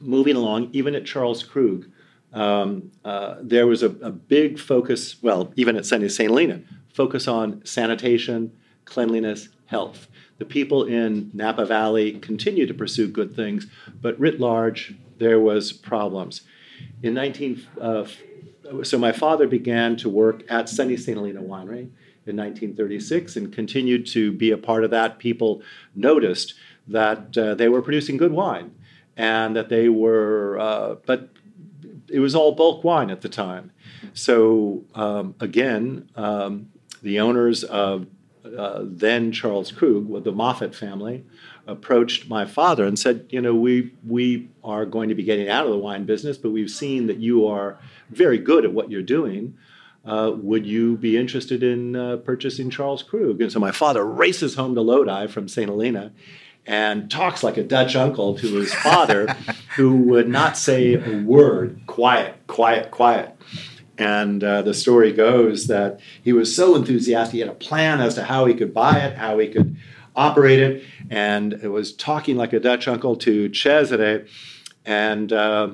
[0.00, 1.88] moving along, even at Charles Krug,
[2.32, 6.02] um, uh, there was a, a, big focus, well, even at St.
[6.02, 6.60] Helena,
[6.92, 8.52] focus on sanitation,
[8.84, 10.08] cleanliness, health.
[10.38, 13.66] The people in Napa Valley continue to pursue good things,
[14.00, 16.42] but writ large, there was problems.
[17.02, 18.04] In 19, uh,
[18.82, 21.16] so my father began to work at Sunny St.
[21.16, 21.90] Helena Winery
[22.26, 25.18] in 1936 and continued to be a part of that.
[25.18, 25.62] People
[25.94, 26.54] noticed
[26.86, 28.74] that uh, they were producing good wine
[29.16, 31.30] and that they were, uh, but
[32.08, 33.72] it was all bulk wine at the time.
[34.14, 36.70] So um, again, um,
[37.02, 38.06] the owners of
[38.56, 41.24] uh, then Charles Krug with the Moffitt family
[41.66, 45.66] approached my father and said, you know, we we are going to be getting out
[45.66, 47.78] of the wine business, but we've seen that you are
[48.10, 49.56] very good at what you're doing.
[50.04, 53.42] Uh, would you be interested in uh, purchasing Charles Krug?
[53.42, 55.68] And so my father races home to Lodi from St.
[55.68, 56.12] Helena
[56.66, 59.26] and talks like a Dutch uncle to his father,
[59.76, 61.80] who would not say a word.
[61.86, 63.34] Quiet, quiet, quiet.
[63.98, 68.14] And uh, the story goes that he was so enthusiastic, he had a plan as
[68.14, 69.76] to how he could buy it, how he could
[70.14, 74.26] operate it, and it was talking like a Dutch uncle to Cesare.
[74.84, 75.70] And uh,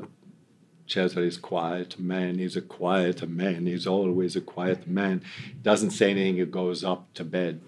[0.87, 2.39] Cesare's quiet man.
[2.39, 3.67] He's a quiet man.
[3.67, 5.23] He's always a quiet man.
[5.63, 6.37] Doesn't say anything.
[6.37, 7.61] He goes up to bed.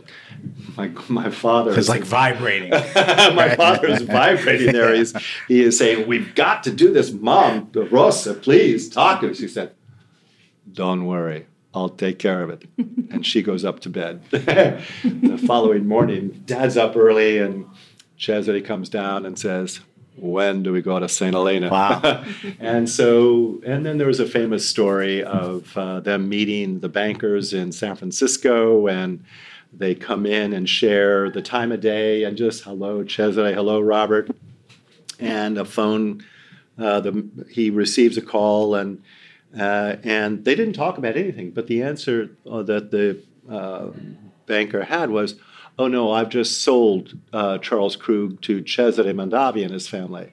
[0.76, 2.70] My my father is like vibrating.
[2.94, 4.94] my father is vibrating there.
[4.94, 5.14] He's
[5.48, 7.70] he is saying, "We've got to do this, Mom.
[7.74, 9.72] Rosa, please talk to us." She said,
[10.72, 12.64] don't worry, I'll take care of it.
[12.78, 14.22] and she goes up to bed.
[14.30, 17.66] the following morning, dad's up early, and
[18.18, 19.80] Cesare comes down and says,
[20.16, 21.34] when do we go to St.
[21.34, 21.68] Helena?
[21.68, 22.24] Wow.
[22.60, 27.52] and so, and then there was a famous story of uh, them meeting the bankers
[27.52, 29.24] in San Francisco, and
[29.72, 34.30] they come in and share the time of day and just hello, Cesare, hello, Robert.
[35.18, 36.24] And a phone,
[36.78, 39.02] uh, the, he receives a call, and
[39.58, 43.90] uh, and they didn't talk about anything, but the answer uh, that the uh,
[44.46, 45.36] banker had was,
[45.78, 50.32] oh no, I've just sold uh, Charles Krug to Cesare Mondavi and his family.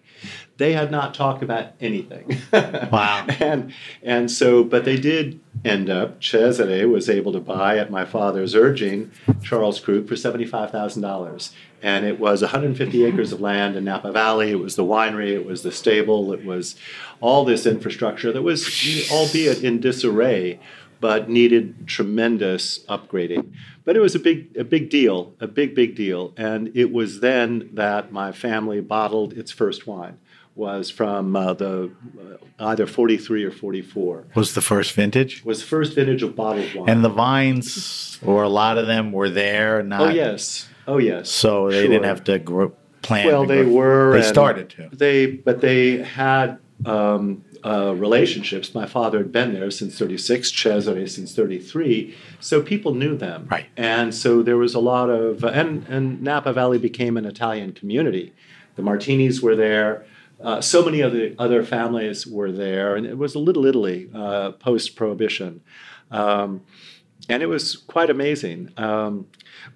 [0.63, 2.39] They had not talked about anything.
[2.53, 3.25] wow.
[3.41, 8.05] and, and so, but they did end up, Cesare was able to buy at my
[8.05, 14.13] father's urging Charles Krug for $75,000 and it was 150 acres of land in Napa
[14.13, 14.51] Valley.
[14.51, 16.77] It was the winery, it was the stable, it was
[17.19, 18.65] all this infrastructure that was,
[19.11, 20.61] albeit in disarray,
[21.01, 23.51] but needed tremendous upgrading.
[23.83, 26.33] But it was a big, a big deal, a big, big deal.
[26.37, 30.19] And it was then that my family bottled its first wine.
[30.55, 31.91] Was from uh, the
[32.59, 34.25] uh, either 43 or 44.
[34.35, 35.43] Was the first vintage?
[35.43, 36.89] Was the first vintage of bottled wine.
[36.89, 39.81] And the vines, or a lot of them, were there.
[39.81, 41.29] Not oh yes, Oh yes.
[41.29, 41.87] So they sure.
[41.87, 43.27] didn't have to grow, plan.
[43.27, 44.13] Well, they were.
[44.13, 44.89] They started to.
[44.91, 48.75] They, but they had um, uh, relationships.
[48.75, 53.47] My father had been there since '36, Cesare since '33, so people knew them.
[53.49, 53.67] Right.
[53.77, 57.73] And so there was a lot of, uh, and and Napa Valley became an Italian
[57.73, 58.33] community.
[58.75, 60.05] The Martinis were there.
[60.43, 64.09] Uh, so many of the other families were there, and it was a little Italy
[64.13, 65.61] uh, post Prohibition.
[66.11, 66.61] Um,
[67.29, 68.71] and it was quite amazing.
[68.75, 69.27] Um,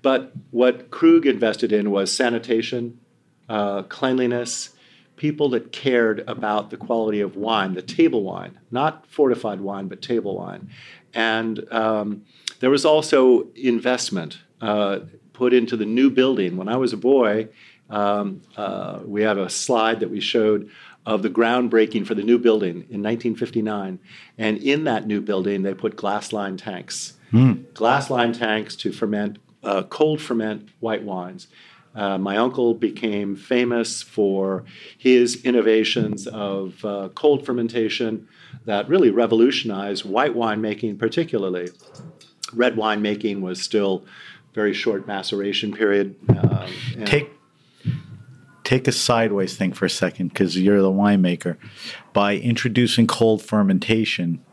[0.02, 3.00] but what Krug invested in was sanitation,
[3.48, 4.76] uh, cleanliness,
[5.16, 10.02] people that cared about the quality of wine, the table wine, not fortified wine, but
[10.02, 10.70] table wine.
[11.14, 12.26] And um,
[12.60, 15.00] there was also investment uh,
[15.34, 16.58] put into the new building.
[16.58, 17.48] When I was a boy,
[17.90, 20.70] um, uh, we have a slide that we showed
[21.06, 24.00] of the groundbreaking for the new building in 1959.
[24.38, 27.74] And in that new building, they put glass line tanks Mm.
[27.74, 31.48] Glass line tanks to ferment, uh, cold ferment white wines.
[31.96, 34.64] Uh, my uncle became famous for
[34.98, 38.28] his innovations of uh, cold fermentation
[38.66, 41.70] that really revolutionized white wine making, particularly.
[42.54, 44.06] Red wine making was still
[44.54, 46.16] very short maceration period.
[46.30, 46.70] Um,
[47.06, 47.32] Take
[48.68, 51.56] take a sideways thing for a second because you're the winemaker.
[52.12, 54.44] By introducing cold fermentation,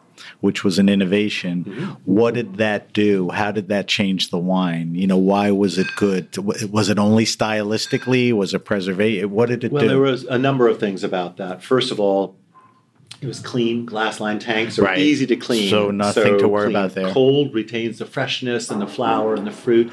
[0.41, 1.91] which was an innovation, Mm-hmm.
[2.05, 3.31] what did that do?
[3.31, 4.95] How did that change the wine?
[4.95, 6.37] You know, why was it good?
[6.39, 8.33] Was it only stylistically?
[8.33, 9.31] Was it preservation?
[9.31, 9.87] What did it Well, do?
[9.89, 11.63] Well, there was a number of things about that.
[11.63, 12.37] First of all,
[13.21, 13.87] it was clean.
[13.87, 14.99] glass lined tanks are Right.
[14.99, 15.71] easy to clean.
[15.71, 16.77] So nothing to worry clean.
[16.77, 17.11] about there.
[17.13, 19.91] Cold retains the freshness and the flower and the fruit.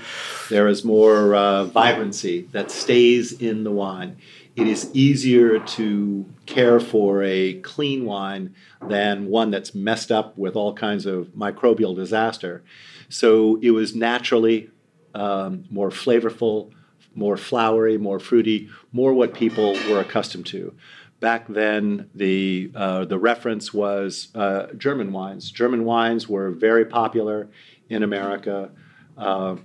[0.50, 4.18] There is more uh, vibrancy that stays in the wine.
[4.56, 8.54] It is easier to care for a clean wine
[8.86, 12.62] than one that's messed up with all kinds of microbial disaster.
[13.08, 14.70] So it was naturally
[15.16, 16.72] um, more flavorful,
[17.16, 20.74] more flowery, more fruity, more what people were accustomed to.
[21.22, 25.52] Back then, the uh, the reference was uh, German wines.
[25.52, 27.48] German wines were very popular
[27.90, 28.72] in America
[29.18, 29.56] uh,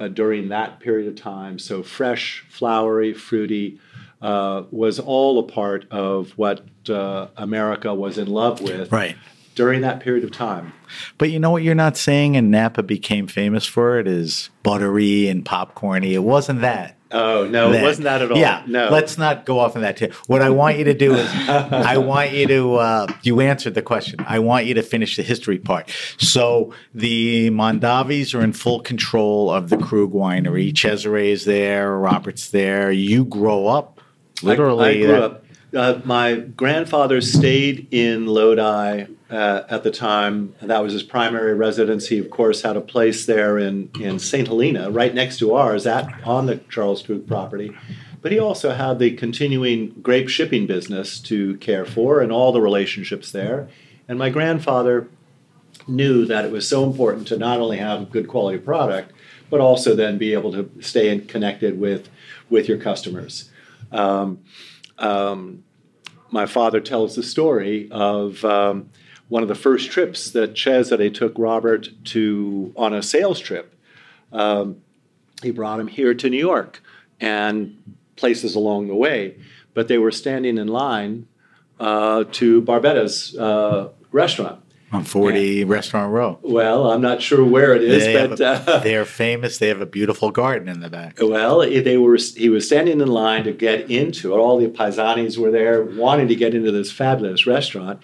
[0.00, 1.58] uh, during that period of time.
[1.58, 3.78] So fresh, flowery, fruity
[4.22, 9.16] uh, was all a part of what uh, America was in love with right.
[9.54, 10.72] during that period of time.
[11.18, 15.28] But you know what you're not saying, and Napa became famous for it is buttery
[15.28, 16.12] and popcorny.
[16.12, 16.95] It wasn't that.
[17.12, 17.82] Oh no, then.
[17.82, 18.36] it wasn't that at all.
[18.38, 18.88] Yeah, no.
[18.90, 20.10] Let's not go off on that too.
[20.26, 22.74] What I want you to do is, I want you to.
[22.76, 24.18] Uh, you answered the question.
[24.26, 25.88] I want you to finish the history part.
[26.18, 30.72] So the Mondavis are in full control of the Krug Winery.
[30.76, 31.96] Cesare is there.
[31.96, 32.90] Robert's there.
[32.90, 34.00] You grow up
[34.42, 34.84] I- literally.
[34.88, 35.42] I, grew that- up.
[35.74, 40.54] Uh, my grandfather stayed in Lodi uh, at the time.
[40.62, 42.08] That was his primary residence.
[42.08, 44.46] He, of course, had a place there in, in St.
[44.46, 47.76] Helena, right next to ours, at on the Charles Krug property.
[48.22, 52.60] But he also had the continuing grape shipping business to care for and all the
[52.60, 53.68] relationships there.
[54.08, 55.08] And my grandfather
[55.86, 59.12] knew that it was so important to not only have good quality product,
[59.50, 62.08] but also then be able to stay connected with
[62.50, 63.50] with your customers.
[63.92, 64.40] Um,
[64.98, 65.64] um,
[66.30, 68.90] my father tells the story of um,
[69.28, 73.74] one of the first trips that Cesare took Robert to on a sales trip.
[74.32, 74.76] Um,
[75.42, 76.82] he brought him here to New York
[77.20, 77.76] and
[78.16, 79.36] places along the way,
[79.74, 81.26] but they were standing in line
[81.78, 84.62] uh, to Barbetta's uh, restaurant.
[84.92, 86.38] on 40 Restaurant Row.
[86.42, 89.58] Well, I'm not sure where it is, They but a- uh, they're famous.
[89.58, 91.18] They have a beautiful garden in the back.
[91.20, 92.16] Well, they were.
[92.16, 94.38] He was standing in line to get into it.
[94.38, 98.00] All the paisanis were there, wanting to get into this fabulous restaurant,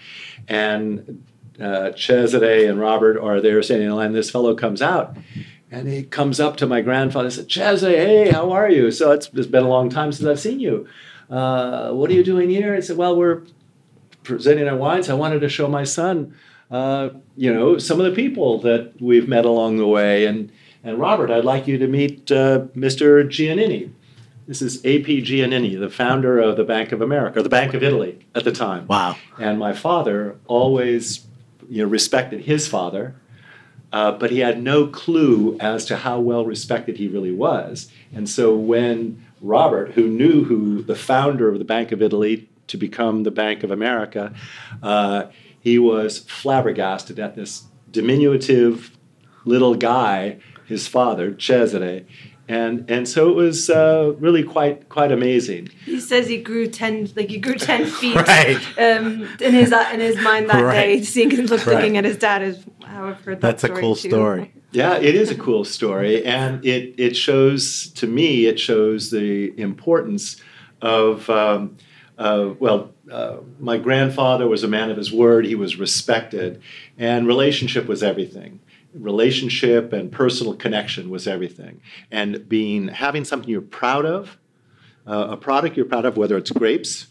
[0.49, 1.25] and
[1.61, 4.13] uh, Cesare and Robert are there standing in line.
[4.13, 5.17] This fellow comes out,
[5.71, 8.91] and he comes up to my grandfather and said, "Cesare, hey, how are you?
[8.91, 10.87] So it's, it's been a long time since I've seen you.
[11.31, 13.43] Uh, what are you doing here?" I said, "Well, we're
[14.23, 15.09] presenting our wines.
[15.09, 16.35] I wanted to show my son."
[16.73, 20.25] Uh, you know, some of the people that we've met along the way.
[20.25, 20.51] And,
[20.83, 23.23] and Robert, I'd like you to meet uh, Mr.
[23.29, 23.93] Giannini.
[24.47, 25.23] This is A.P.
[25.23, 28.87] Giannini, the founder of the Bank of America, the Bank of Italy at the time.
[28.89, 29.17] Wow.
[29.39, 31.27] And my father always
[31.69, 33.15] you know, respected his father,
[33.93, 37.91] uh, but he had no clue as to how well respected he really was.
[38.13, 42.77] And so when Robert, who knew who the founder of the Bank of Italy to
[42.77, 44.35] become the Bank of America,
[44.83, 45.27] uh,
[45.61, 48.91] he was flabbergasted at this diminutive
[49.45, 52.05] little guy, his father, Cesare.
[52.49, 55.69] And, and so it was uh, really quite quite amazing.
[55.85, 58.17] He says he grew ten, like he grew ten feet.
[58.17, 58.57] Right.
[58.79, 60.99] Um, in his in his mind that Right.
[60.99, 61.77] day, seeing look, Right.
[61.77, 63.59] looking at his dad is how I've heard that.
[63.61, 64.09] That's a cool too.
[64.11, 64.53] story.
[64.75, 69.53] Yeah, it is a cool story, and it it shows to me it shows the
[69.61, 70.41] importance
[70.81, 71.77] of um,
[72.17, 75.45] uh, well, uh, my grandfather was a man of his word.
[75.45, 76.63] He was respected,
[76.97, 78.61] and relationship was everything.
[78.95, 84.37] Relationship and personal connection was everything, and being having something you're proud of,
[85.07, 87.07] uh, a product you're proud of, whether it's grapes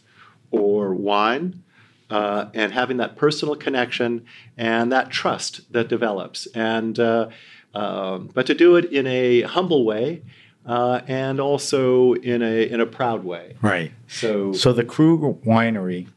[0.52, 1.64] or wine,
[2.12, 4.26] uh, and having that personal connection
[4.58, 6.46] and that trust that develops.
[6.48, 7.30] And uh,
[7.74, 10.22] um, but to do it in a humble way
[10.66, 13.56] uh, and also in a in a proud way.
[13.62, 13.92] Right.
[14.08, 16.08] So, So the Krug Winery,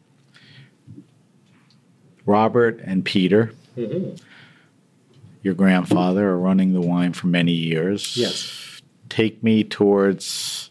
[2.26, 4.20] Robert and Peter, Mhm.
[5.44, 8.16] Your grandfather, are running the wine for many years.
[8.16, 8.80] Yes.
[9.08, 10.70] Take me towards,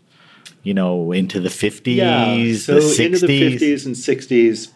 [0.63, 3.05] you know, into the 50s, yeah, so the 60s.
[3.05, 4.73] into the fifties and sixties,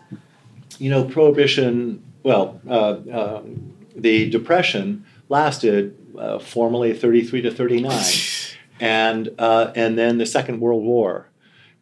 [0.77, 2.03] you know, prohibition.
[2.23, 8.05] Well, uh, um, the depression lasted uh, formally thirty three to thirty nine.
[8.79, 11.29] and uh, and then the Second World War,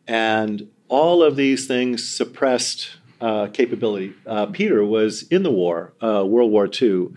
[0.08, 4.14] and all of these things suppressed uh, capability.
[4.26, 7.10] Uh, Peter was in the war, uh, World War II,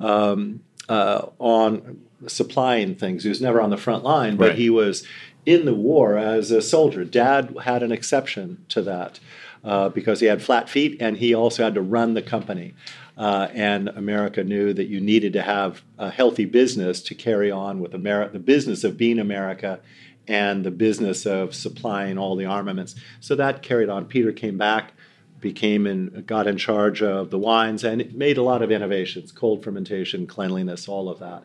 [0.00, 3.22] um, uh, on supplying things.
[3.22, 4.58] He was never on the front line, but Right.
[4.58, 5.04] he was
[5.46, 7.04] in the war as a soldier.
[7.04, 9.20] Dad had an exception to that
[9.62, 12.74] uh, because he had flat feet and he also had to run the company.
[13.16, 17.78] Uh, and America knew that you needed to have a healthy business to carry on
[17.78, 19.78] with the business of being America
[20.26, 22.94] and the business of supplying all the armaments.
[23.20, 24.06] So that carried on.
[24.06, 24.94] Peter came back,
[25.44, 29.30] became and got in charge of the wines, and it made a lot of innovations:
[29.30, 31.44] cold fermentation, cleanliness, all of that.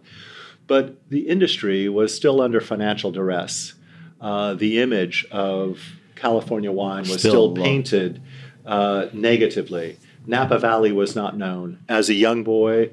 [0.66, 3.74] But the industry was still under financial duress.
[4.22, 5.80] Uh, the image of
[6.16, 8.22] California wine was Still still, painted
[8.66, 9.97] uh, negatively.
[10.26, 11.80] Napa Valley was not known.
[11.89, 12.91] As a young boy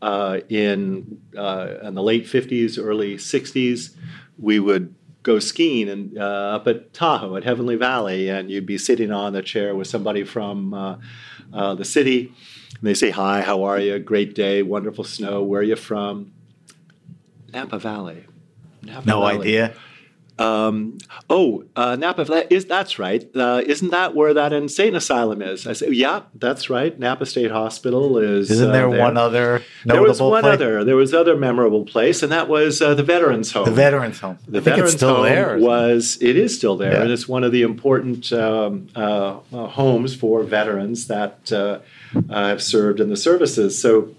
[0.00, 3.94] uh, in, uh, in the late 50s, early 60s,
[4.38, 8.78] we would go skiing and uh, up at Tahoe at Heavenly Valley, and you'd be
[8.78, 10.96] sitting on the chair with somebody from uh,
[11.52, 12.26] uh, the city.
[12.26, 13.98] And they say, Hi, how are you?
[13.98, 15.42] Great day, wonderful snow.
[15.42, 16.32] Where are you from?
[17.52, 18.26] Napa Valley.
[18.82, 19.40] Napa No Valley.
[19.40, 19.74] idea.
[20.38, 23.28] Um, oh, uh, Napa Valley is that's right.
[23.36, 25.66] Uh, isn't that where that insane asylum is?
[25.66, 26.98] I said, yeah, that's right.
[26.98, 28.50] Napa State Hospital is.
[28.50, 30.54] Isn't uh, there, one other There was one place?
[30.54, 30.84] other.
[30.84, 33.66] There was other memorable place, and that was uh, the Veterans Home.
[33.66, 34.38] The Veterans Home.
[34.48, 35.56] The I Veterans Home there.
[35.56, 35.66] isn't it?
[35.66, 37.02] was it is still there, Yeah.
[37.02, 41.80] and it's one of the important um, uh, uh, homes for veterans that uh,
[42.30, 43.80] uh, have served in the services.
[43.80, 44.14] So,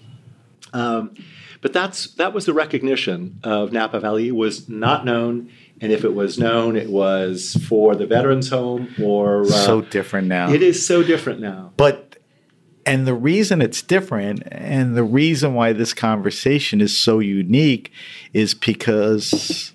[0.74, 1.16] um,
[1.62, 5.50] but that's that was the recognition of Napa Valley It was not known,
[5.82, 10.28] and if it was known, it was for the Veterans Home or uh, so different
[10.28, 10.52] now.
[10.52, 11.74] it is so different now.
[11.78, 12.18] But
[12.86, 17.92] and the reason it's different and the reason why this conversation is so unique
[18.34, 19.74] is because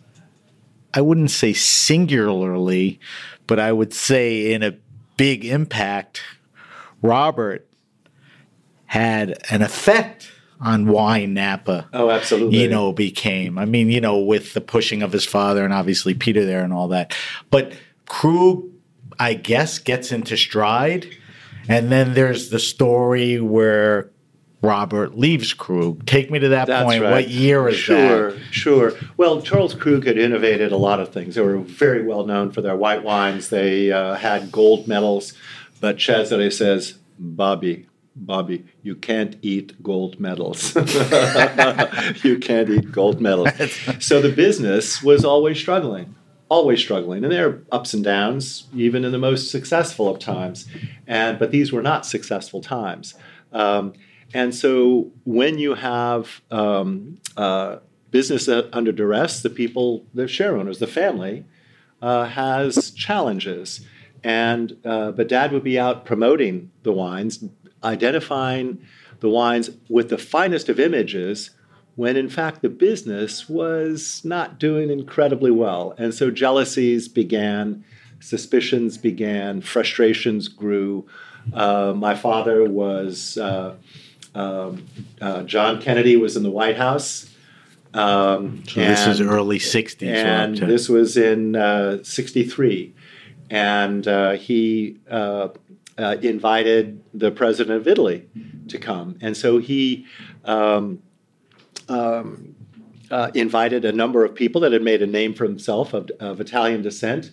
[0.94, 3.00] I wouldn't say singularly,
[3.46, 4.76] but I would say in a
[5.16, 6.22] big impact,
[7.02, 7.66] Robert
[8.86, 12.60] had an effect on why Napa Oh, absolutely.
[12.60, 13.58] you know, became.
[13.58, 16.72] I mean, you know, with the pushing of his father and obviously Peter there and
[16.72, 17.14] all that.
[17.50, 17.72] But
[18.06, 18.64] Krug,
[19.18, 21.08] I guess, gets into stride.
[21.68, 24.10] And then there's the story where
[24.62, 26.04] Robert leaves Krug.
[26.06, 27.02] Take me to that That's point.
[27.02, 27.10] right.
[27.10, 28.40] What year is sure, that?
[28.50, 28.98] Sure, sure.
[29.16, 31.34] Well, Charles Krug had innovated a lot of things.
[31.36, 33.50] They were very well known for their white wines.
[33.50, 35.34] They uh, had gold medals.
[35.80, 37.86] But Cesare says, Bobby,
[38.20, 40.74] Bobby, you can't eat gold medals.
[42.24, 43.50] you can't eat gold medals.
[44.00, 46.14] so the business was always struggling,
[46.48, 47.24] always struggling.
[47.24, 50.66] And there are ups and downs, even in the most successful of times.
[51.06, 53.14] And but these were not successful times.
[53.52, 53.94] Um,
[54.34, 57.78] and so when you have um, uh,
[58.10, 61.44] business under duress, the people, the share owners, the family,
[62.02, 63.80] uh, has challenges.
[64.24, 67.44] And uh, but Dad would be out promoting the wines,
[67.82, 68.80] identifying
[69.20, 71.50] the wines with the finest of images,
[71.96, 75.94] when in fact the business was not doing incredibly well.
[75.98, 77.84] And so jealousies began,
[78.20, 81.06] suspicions began, frustrations grew.
[81.52, 83.36] Uh, my father was.
[83.38, 83.74] Uh,
[84.34, 84.86] um,
[85.20, 87.34] uh, John Kennedy was in the White House.
[87.94, 90.02] Um, So this is early 60s.
[90.02, 92.94] and this was in uh, 63
[93.50, 94.98] and uh, he
[95.98, 98.28] uh, invited the president of italy
[98.68, 100.06] to come and so he
[100.44, 101.02] um,
[101.88, 102.54] um,
[103.10, 106.40] uh, invited a number of people that had made a name for himself of, of
[106.40, 107.32] italian descent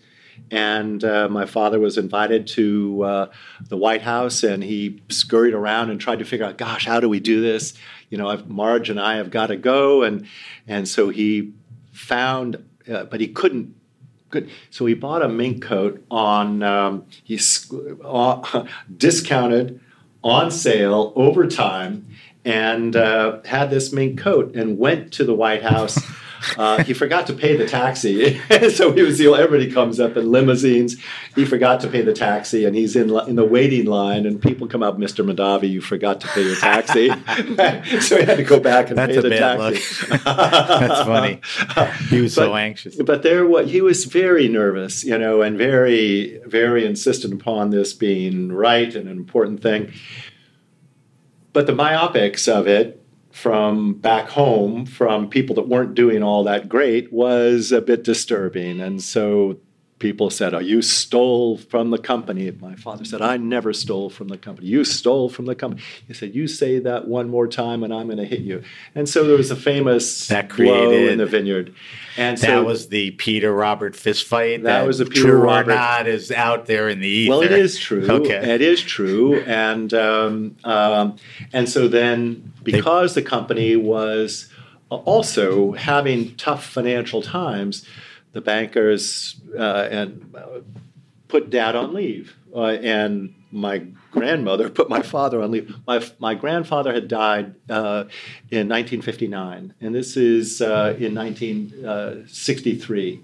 [0.52, 3.32] and uh, my father was invited to uh,
[3.68, 7.10] the White House, and he scurried around and tried to figure out, "Gosh, how do
[7.10, 7.74] we do this?"
[8.10, 10.28] You know, I've, Marge and I have got to go, and
[10.68, 11.54] and so he
[11.92, 13.75] found, uh, but he couldn't.
[14.36, 14.50] Good.
[14.70, 17.72] So he bought a mink coat on um, he's
[18.04, 18.68] uh,
[18.98, 19.80] discounted
[20.24, 22.06] on sale over time,
[22.44, 25.98] and uh, had this mink coat and went to the White House.
[26.58, 28.40] Uh, he forgot to pay the taxi,
[28.70, 30.98] so he was the everybody comes up in limousines.
[31.36, 34.68] He forgot to pay the taxi, and he's in in the waiting line, and people
[34.68, 37.10] come up, Mister Mondavi, you forgot to pay your taxi,
[38.00, 40.18] so he had to go back and That's pay the bad taxi.
[40.24, 41.42] That's funny.
[42.10, 42.96] He was so anxious.
[42.96, 47.94] But there, what he was very nervous, you know, and very, very insistent upon this
[47.94, 49.92] being right and an important thing.
[51.54, 53.05] But the myopics of it
[53.36, 58.80] from back home, from people that weren't doing all that great, was a bit disturbing.
[58.80, 59.60] And so
[60.06, 62.52] people said, Oh, you stole from the company.
[62.52, 64.68] My father said, I never stole from the company.
[64.68, 65.82] You stole from the company.
[66.08, 68.62] He said, You say that one more time and I'm going to hit you.
[68.94, 71.74] And so there was a famous That created- in the vineyard.
[72.18, 74.62] And so that was the Peter Robert fist fight.
[74.64, 77.30] That was the Peter true Robert- or not is out there in the ether.
[77.32, 78.06] Well, it is true.
[78.26, 78.54] Okay.
[78.56, 81.18] It is true, and um, um,
[81.52, 84.48] and so then because the company was
[84.90, 87.86] also having tough financial times,
[88.36, 90.60] the bankers uh, and uh,
[91.30, 93.78] put dad on leave, uh, and my
[94.12, 95.74] grandmother put my father on leave.
[95.88, 98.04] My my grandfather had died uh,
[98.52, 103.22] in 1959, and this is uh, in 1963,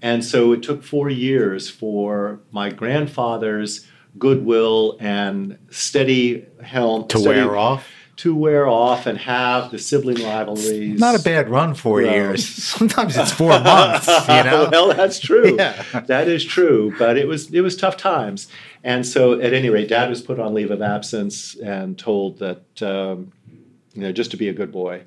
[0.00, 3.84] and so it took four years for my grandfather's
[4.18, 7.88] goodwill and steady helm To steady- wear off?
[8.22, 11.00] To wear off and have the sibling rivalries.
[11.00, 12.46] Not a bad run, four Well- years.
[12.62, 14.68] Sometimes it's four months, you know?
[14.70, 15.56] well, that's true.
[15.56, 15.82] Yeah.
[16.06, 16.94] That is true.
[16.98, 18.48] But it was it was tough times,
[18.84, 22.64] and so at any rate, Dad was put on leave of absence and told that
[22.82, 23.32] um,
[23.94, 25.02] you know just to be a good boy,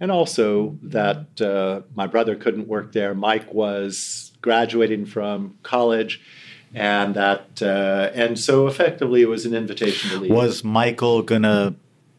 [0.00, 3.14] and also that uh, my brother couldn't work there.
[3.14, 6.20] Mike was graduating from college.
[6.74, 10.30] And that, uh, and so effectively, it was an invitation to leave.
[10.30, 11.74] Was Michael gonna?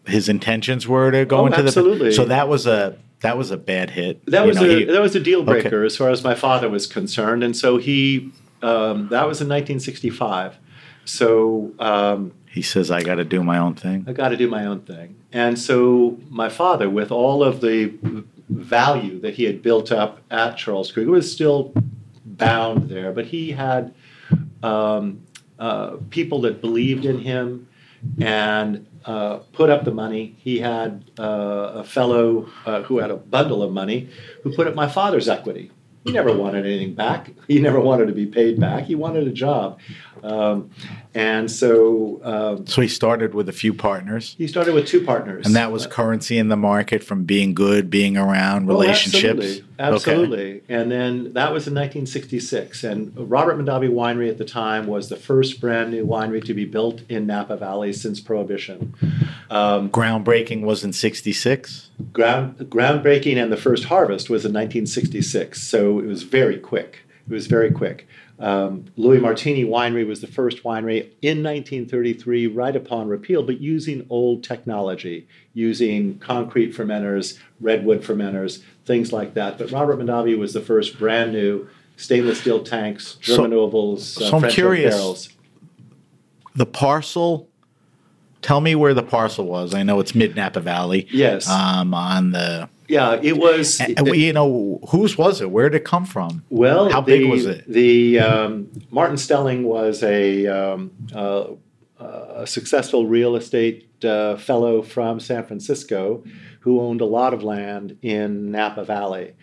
[0.06, 2.08] His intentions were to go Oh, into absolutely.
[2.10, 2.14] the.
[2.14, 4.26] So that was a that was a bad hit.
[4.26, 5.86] That You was know, a he- that was a deal breaker Okay.
[5.86, 8.32] as far as my father was concerned, and so he
[8.62, 10.58] um, that was in 1965.
[11.06, 14.48] So um, he says, "I got to do my own thing." I got to do
[14.50, 17.94] my own thing, and so my father, with all of the
[18.50, 21.74] value that he had built up at Charles Krug, was still
[22.26, 23.94] bound there, but he had
[24.62, 25.22] um,
[25.60, 27.68] uh, people that believed in him
[28.20, 30.36] and uh, put up the money.
[30.40, 34.10] He had uh, a fellow uh, who had a bundle of money
[34.44, 35.72] who put up my father's equity.
[36.06, 37.32] He never wanted anything back.
[37.48, 38.84] He never wanted to be paid back.
[38.84, 39.80] He wanted a job.
[40.22, 40.70] Um,
[41.16, 45.46] and so um, So he started with a few partners, he started with two partners.
[45.46, 49.46] and that was currency in the market from being good, being around, relationships.
[49.46, 49.94] Oh, absolutely.
[50.04, 50.62] Absolutely.
[50.70, 52.84] And then that was in 1966.
[52.84, 56.66] And Robert Mondavi Winery at the time was the first brand new winery to be
[56.66, 58.94] built in Napa Valley since Prohibition.
[59.50, 61.90] Um, Groundbreaking was in '66.
[62.12, 65.62] ground, groundbreaking and the first harvest was in 1966.
[65.62, 67.00] So it was very quick.
[67.28, 68.08] It was very quick.
[68.40, 74.06] Um, Louis Martini Winery was the first winery in 1933, right upon repeal, but using
[74.10, 79.58] old technology, using concrete fermenters, redwood fermenters, things like that.
[79.58, 84.22] But Robert Mondavi was the first brand new stainless steel tanks, So- German ovals, uh,
[84.30, 84.94] so I'm French curious.
[84.96, 85.30] barrels.
[86.56, 87.50] The parcel.
[88.42, 89.74] Tell me where the parcel was.
[89.74, 91.08] I know it's mid Napa Valley.
[91.12, 91.48] Yes.
[91.50, 92.68] Um, on the.
[92.94, 93.80] Yeah, it was.
[93.80, 95.50] and- and, you know, whose was it?
[95.52, 96.44] Where did it come from?
[96.50, 97.66] Well, How the, big was it?
[97.68, 101.46] The um, Martin Stelling was a, um, uh,
[102.00, 106.24] a successful real estate uh, fellow from San Francisco
[106.62, 109.34] who owned a lot of land in Napa Valley.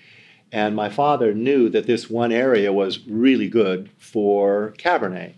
[0.53, 5.35] And my father knew that this one area was really good for Cabernet.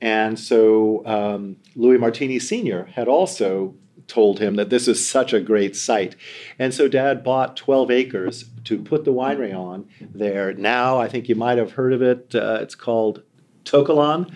[0.00, 2.84] And so um, Louis Martini Sr.
[2.94, 3.74] had also
[4.12, 6.14] told him that this is such a great site.
[6.58, 10.52] And so dad bought 12 acres to put the winery on there.
[10.52, 12.34] Now, I think you might have heard of it.
[12.34, 13.22] Uh, it's called
[13.64, 14.30] To Kalon,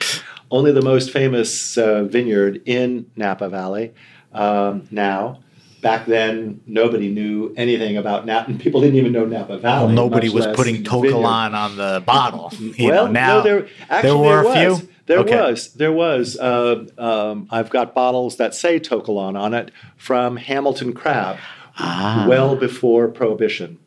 [0.51, 3.93] only the most famous uh, vineyard in Napa Valley
[4.33, 5.41] um, now.
[5.83, 8.51] Back then, nobody knew anything about Napa.
[8.51, 9.87] And people didn't even know Napa Valley.
[9.87, 10.83] Well, nobody was putting.
[10.85, 12.53] To Kalon on the bottle.
[12.61, 14.81] You well, know, now no, there actually there were there a was.
[14.81, 14.89] few.
[15.07, 15.41] There Okay.
[15.41, 15.73] was.
[15.75, 16.37] There was.
[16.39, 21.37] Uh, um, I've got bottles that say To Kalon on it from Hamilton Crabb,
[21.79, 22.27] Ah.
[22.29, 23.79] well before Prohibition,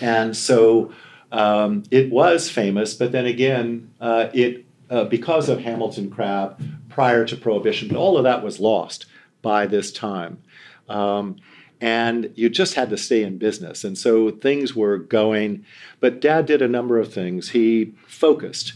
[0.00, 0.92] and so
[1.32, 2.92] um, it was famous.
[2.94, 6.60] But then again, uh, it uh, because of Hamilton Crabb
[6.90, 9.06] prior to Prohibition, but all of that was lost
[9.42, 10.42] by this time.
[10.88, 11.36] Um,
[11.80, 13.84] and you just had to stay in business.
[13.84, 15.64] And so things were going,
[16.00, 17.50] but dad did a number of things.
[17.50, 18.72] He focused.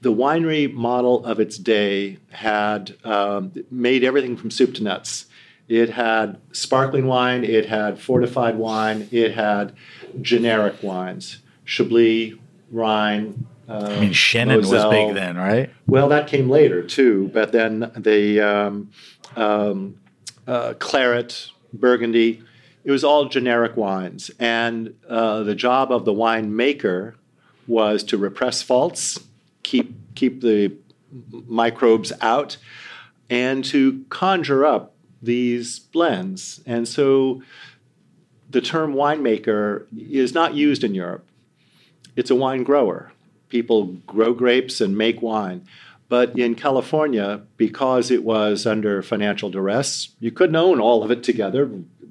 [0.00, 5.26] The winery model of its day had um, made everything from soup to nuts.
[5.68, 9.74] It had sparkling wine, it had fortified wine, it had
[10.20, 12.34] generic wines, Chablis,
[12.70, 13.46] Rhine.
[13.68, 15.70] Uh, I mean, Shannon was big then, right?
[15.86, 18.90] Well, that came later too, but then the um,
[19.36, 19.99] um,
[20.46, 22.42] uh, claret, Burgundy,
[22.84, 27.14] it was all generic wines, and uh, the job of the winemaker
[27.66, 29.20] was to repress faults,
[29.62, 30.72] keep keep the
[31.46, 32.56] microbes out,
[33.28, 36.60] and to conjure up these blends.
[36.66, 37.42] And so,
[38.48, 41.26] the term winemaker is not used in Europe.
[42.16, 43.12] It's a wine grower.
[43.48, 45.66] People grow grapes and make wine.
[46.10, 51.22] But in California, because it was under financial duress, you couldn't own all of it
[51.22, 51.70] together,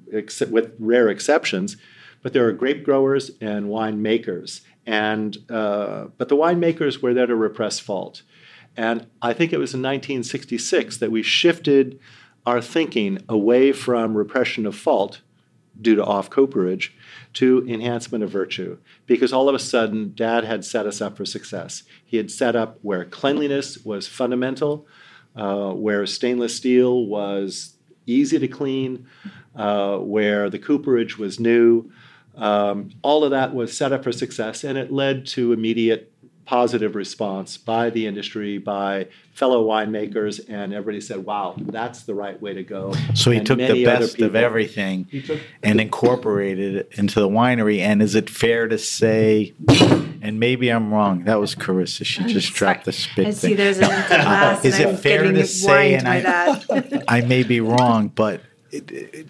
[0.10, 1.76] except with rare exceptions.
[2.24, 7.36] But there are grape growers and winemakers, and uh, but the winemakers were there to
[7.36, 8.22] repress fault.
[8.78, 12.00] And I think it was in 1966 that we shifted
[12.46, 15.20] our thinking away from repression of fault
[15.82, 16.96] due to off cooperage
[17.34, 18.78] to enhancement of virtue.
[19.06, 21.84] Because all of a sudden dad had set us up for success.
[22.06, 24.88] He had set up where cleanliness was fundamental
[25.36, 27.76] uh, where stainless steel was
[28.06, 29.08] easy to clean
[29.56, 31.90] uh, where the cooperage was new.
[32.36, 36.12] Um, all of that was set up for success and it led to immediate
[36.54, 42.42] positive response by the industry, by fellow winemakers, and everybody said, "Wow, that's the right
[42.42, 45.06] way to go." So he And took the many other best of everything
[45.62, 47.82] and incorporated it into the winery.
[47.82, 49.54] And is it fair to say,
[50.24, 52.04] and maybe I'm wrong, that was Carissa.
[52.04, 53.58] She just dropped the spit I see thing.
[53.58, 54.66] there's an empty glass.
[54.66, 58.42] Is it I'm fair to say, and I- I may be wrong, but
[58.72, 59.28] it, it,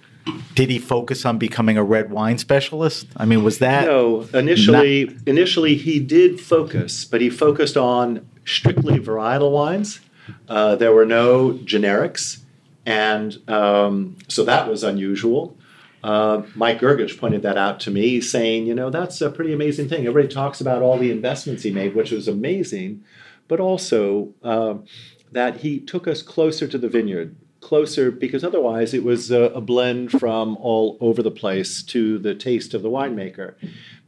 [0.56, 3.08] did he focus on becoming a red wine specialist?
[3.18, 9.00] I mean, was that No, initially, initially he did focus, but he focused on strictly
[9.00, 10.00] varietal wines.
[10.48, 12.40] Uh, there were no generics,
[12.86, 15.56] and um, so that was unusual.
[16.04, 19.90] Uh, Mike Gergich pointed that out to me, saying, "You know, that's a pretty amazing
[19.90, 20.06] thing.
[20.08, 23.04] Everybody talks about all the investments he made, which was amazing,
[23.48, 24.86] but also um
[25.32, 29.62] that he took us closer to the vineyard." Closer because otherwise it was a, a
[29.62, 33.56] blend from all over the place to the taste of the winemaker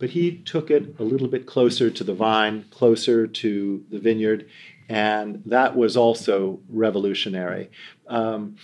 [0.01, 4.49] but he took it a little bit closer to the vine, closer to the vineyard,
[4.89, 7.69] and that was also revolutionary.
[8.07, 8.55] Um,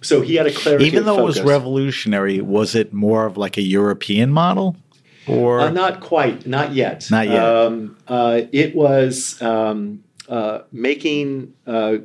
[0.00, 0.84] so he had a clarity.
[0.84, 4.76] even though it was revolutionary, was it more of like a European model?
[5.26, 7.10] Or Uh, not quite, not yet.
[7.10, 7.44] Not yet.
[7.44, 11.54] Um, uh, it was um, uh, making.
[11.66, 11.96] Uh,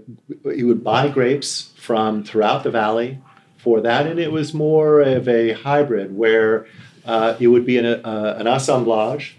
[0.53, 3.19] he would buy grapes from throughout the valley
[3.57, 6.65] for that, and it was more of a hybrid where
[7.05, 9.35] uh, it would be an, uh, an assemblage.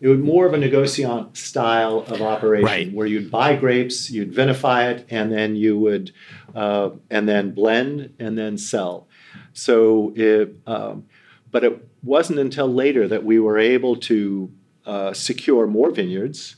[0.00, 2.92] It would more of a negociant style of operation, Right.
[2.92, 6.12] where you'd buy grapes, you'd vinify it, and then you would,
[6.54, 9.08] uh, and then blend and then sell.
[9.54, 11.06] So, it, um,
[11.50, 14.52] but it wasn't until later that we were able to
[14.84, 16.56] uh, secure more vineyards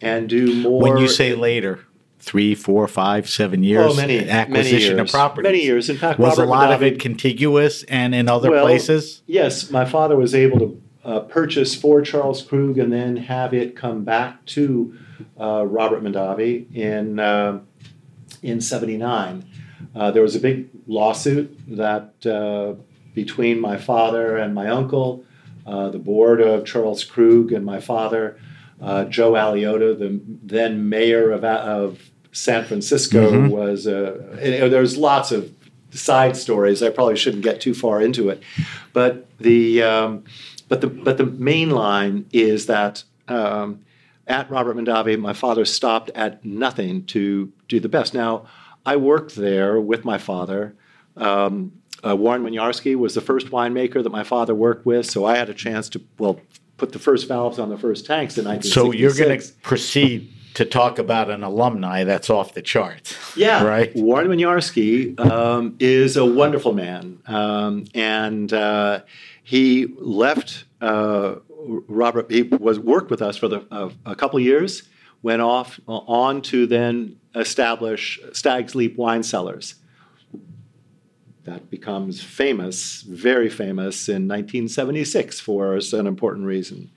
[0.00, 0.82] and do more.
[0.82, 1.80] when you say later,
[2.18, 5.42] three, four, five, seven years, oh, many acquisition many of years, property.
[5.48, 5.88] many years.
[5.88, 9.22] In fact, Was Robert a lot of it contiguous and in other Well, places?
[9.26, 13.76] Yes, my father was able to uh, purchase for Charles Krug and then have it
[13.76, 14.96] come back to
[15.40, 17.60] uh, Robert Mondavi in uh,
[18.42, 19.44] in '79.
[19.94, 22.74] Uh, there was a big lawsuit that uh,
[23.14, 25.24] between my father and my uncle,
[25.66, 28.38] uh, the board of Charles Krug and my father,
[28.80, 33.50] uh, Joe Alioto, the then mayor of, of San Francisco, Mhm.
[33.50, 33.86] was.
[33.86, 35.50] Uh, there's lots of
[35.90, 36.82] side stories.
[36.82, 38.42] I probably shouldn't get too far into it,
[38.92, 40.24] but the um,
[40.68, 43.80] but the but the main line is that um,
[44.26, 48.12] at Robert Mondavi, my father stopped at nothing to do the best.
[48.12, 48.44] Now,
[48.84, 50.74] I worked there with my father.
[51.16, 51.72] Um,
[52.06, 55.48] uh, Warren Winiarski was the first winemaker that my father worked with, so I had
[55.48, 56.40] a chance to well
[56.76, 58.74] put the first valves on the first tanks in 1966.
[58.74, 63.14] So you're going to proceed to talk about an alumni that's off the charts.
[63.36, 63.94] Yeah, Right.
[63.94, 69.00] Warren Winiarski um, is a wonderful man, um, and uh,
[69.42, 70.64] he left.
[70.80, 71.36] Uh,
[71.88, 74.84] Robert, he was worked with us for the, uh, a couple years.
[75.22, 79.74] Went off uh, on to then establish Stag's Leap Wine Cellars.
[81.46, 86.90] That becomes famous, very famous, in 1976 for an important reason.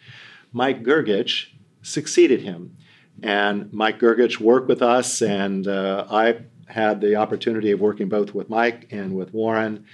[0.51, 1.49] Mike Gergich
[1.83, 2.75] succeeded him.
[3.21, 8.33] And Mike Gergich worked with us, and uh, I had the opportunity of working both
[8.33, 9.85] with Mike and with Warren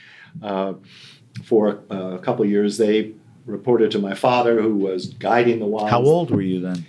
[0.42, 0.74] uh,
[1.44, 2.78] for a couple years.
[2.78, 3.14] They
[3.46, 5.90] reported to my father, who was guiding the wines.
[5.92, 6.86] How old were you then?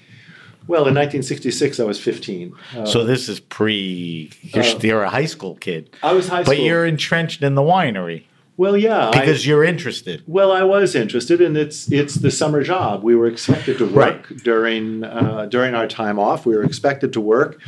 [0.68, 2.52] Well, in 1966, I was 15.
[2.76, 4.30] Uh, so this is pre.
[4.42, 7.54] You're, uh, you're a high school kid, I was high school, but you're entrenched in
[7.54, 8.24] the winery
[8.58, 10.22] well, yeah, I- because you're interested.
[10.26, 13.02] Well, I was interested, and it's it's the summer job.
[13.02, 16.46] We were expected to work during uh, during our time off.
[16.46, 17.60] We were expected to work,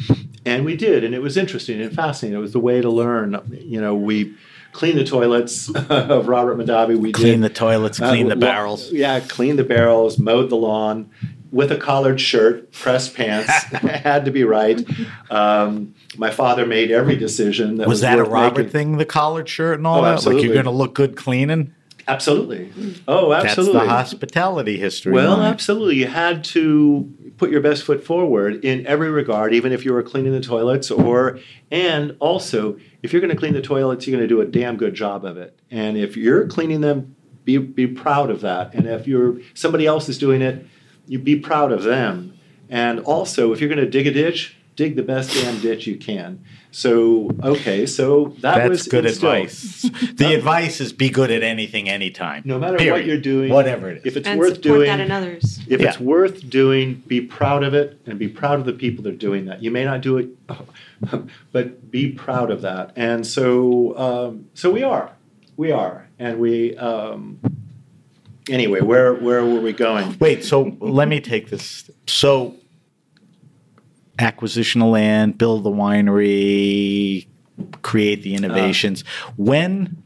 [0.46, 2.38] and we did, and it was interesting and fascinating.
[2.38, 3.38] It was the way to learn.
[3.52, 4.34] You know, we
[4.72, 6.96] clean the toilets of Robert Mondavi.
[6.96, 8.90] We Clean the did, toilets, uh, clean the barrels.
[8.90, 11.10] Yeah, clean the barrels, mowed the lawn
[11.50, 13.50] with a collared shirt, pressed pants.
[13.72, 14.84] had to be right.
[15.30, 17.76] Um, my father made every decision.
[17.76, 18.72] That Was was, that a Robert making.
[18.72, 20.08] thing, the collared shirt and all Oh, that?
[20.08, 20.44] Like absolutely.
[20.44, 21.74] you're going to look good cleaning?
[22.06, 22.70] Absolutely.
[23.06, 23.74] Oh, absolutely.
[23.74, 25.12] That's the hospitality history.
[25.12, 25.52] Well, line.
[25.52, 25.96] absolutely.
[25.96, 30.02] You had to put your best foot forward in every regard, even if you were
[30.02, 31.38] cleaning the toilets, or
[31.70, 34.78] and also if you're going to clean the toilets, you're going to do a damn
[34.78, 35.58] good job of it.
[35.70, 38.72] And if you're cleaning them, be be proud of that.
[38.74, 40.64] And if you're somebody else is doing it,
[41.08, 42.38] you be proud of them.
[42.70, 45.96] And also, if you're going to dig a ditch, dig the best damn ditch you
[45.96, 46.44] can.
[46.70, 49.82] So okay, so that That's was good advice.
[50.14, 52.42] the advice is be good at anything, anytime.
[52.44, 54.06] No matter what you're doing, whatever it is.
[54.06, 55.60] if it's and worth support doing, that in others.
[55.66, 59.14] if it's worth doing, be proud of it and be proud of the people that
[59.14, 59.62] are doing that.
[59.62, 60.28] You may not do it,
[61.52, 62.92] but be proud of that.
[62.94, 65.10] And so, um, so we are,
[65.56, 66.76] we are, and we.
[66.76, 67.40] Um,
[68.50, 70.16] anyway, where where were we going?
[70.18, 71.90] Wait, so let me take this.
[72.06, 72.56] So,
[74.18, 77.26] acquisition of land, build the winery,
[77.82, 79.02] create the innovations.
[79.02, 79.32] Uh.
[79.36, 80.02] when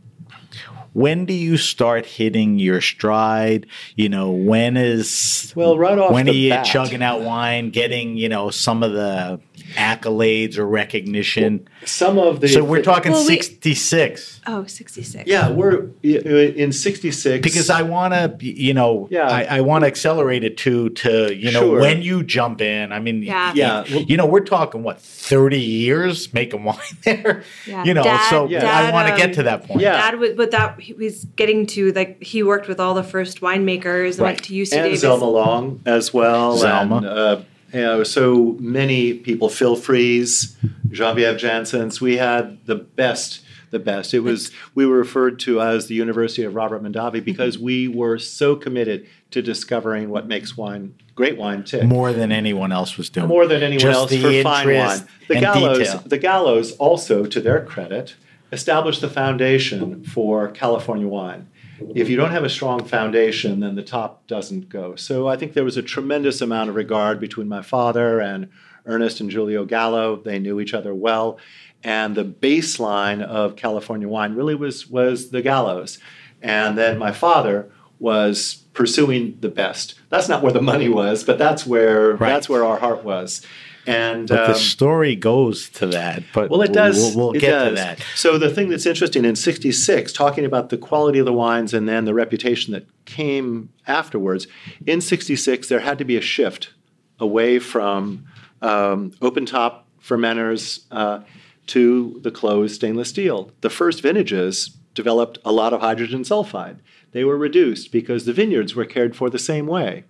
[0.95, 3.67] when do you start hitting your stride?
[3.97, 6.67] You know, when is Well, right off when the are you bat.
[6.67, 9.41] chugging out wine, getting you know some of the
[9.73, 11.69] accolades or recognition?
[11.85, 14.41] Some of the so we're talking Well, we- sixty six.
[14.47, 15.29] Oh, 66.
[15.29, 19.29] Yeah, we're in '66 because I want to, you know, Yeah.
[19.29, 21.81] I, I want to accelerate it to, to you know, Sure.
[21.81, 22.91] when you jump in.
[22.93, 23.53] I mean, Yeah.
[23.55, 23.85] Yeah.
[23.85, 27.85] you, you know, we're talking what thirty years making wine there, Yeah.
[27.85, 28.03] you know.
[28.03, 28.69] Dad- so Yeah.
[28.69, 29.81] I want to um, get to that point.
[29.81, 29.93] Yeah.
[29.93, 33.41] Dad was, but that he was getting to like he worked with all the first
[33.43, 34.29] winemakers and Right.
[34.35, 35.05] went to UC and Davis.
[35.05, 36.59] Zelma Long as well.
[36.59, 36.97] Zelma.
[36.99, 37.41] And, uh,
[37.81, 40.57] know, so many people, Phil Freese,
[40.91, 44.13] Genevieve Janssens, we had the best, the best.
[44.13, 47.25] It was, we were referred to as the University of Robert Mondavi mm-hmm.
[47.25, 51.85] because we were so committed to discovering what makes wine, great wine tick.
[51.85, 53.29] more than anyone else was doing.
[53.29, 55.09] More than anyone Just else the for fine wine.
[55.29, 56.03] The Gallos, detail.
[56.05, 58.17] the Gallos also, to their credit,
[58.53, 61.49] established the foundation for California wine.
[61.95, 64.97] If you don't have a strong foundation, then the top doesn't go.
[64.97, 68.49] So I think there was a tremendous amount of regard between my father and
[68.87, 70.17] Ernest and Julio Gallo.
[70.17, 71.39] They knew each other well,
[71.85, 75.99] and the baseline of California wine really was was the Gallos.
[76.41, 77.71] And then my father
[78.01, 79.95] was pursuing the best.
[80.09, 82.31] That's not where the money was, but that's where Right.
[82.31, 83.43] that's where our heart was.
[83.87, 86.23] And but the um, story goes to that.
[86.33, 86.97] But well, it does.
[86.97, 87.69] We'll, we'll it get does.
[87.71, 88.05] to that.
[88.15, 91.89] So the thing that's interesting in '66, talking about the quality of the wines and
[91.89, 94.47] then the reputation that came afterwards.
[94.87, 96.73] In '66, there had to be a shift
[97.19, 98.27] away from
[98.61, 101.21] um, open top fermenters uh,
[101.69, 103.51] to the closed stainless steel.
[103.61, 106.79] The first vintages developed a lot of hydrogen sulfide.
[107.13, 110.05] They were reduced because the vineyards were cared for the same way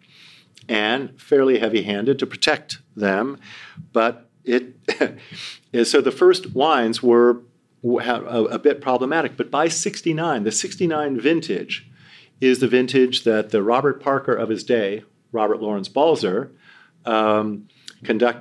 [0.72, 3.38] and fairly heavy handed to protect them.
[3.92, 4.74] But it
[5.84, 7.42] so the first wines were
[7.84, 9.36] a, bit problematic.
[9.36, 11.90] But by 69, the 69 vintage
[12.40, 16.50] is the vintage that the Robert Parker of his day, Robert Lawrence Balzer,
[17.04, 17.68] um.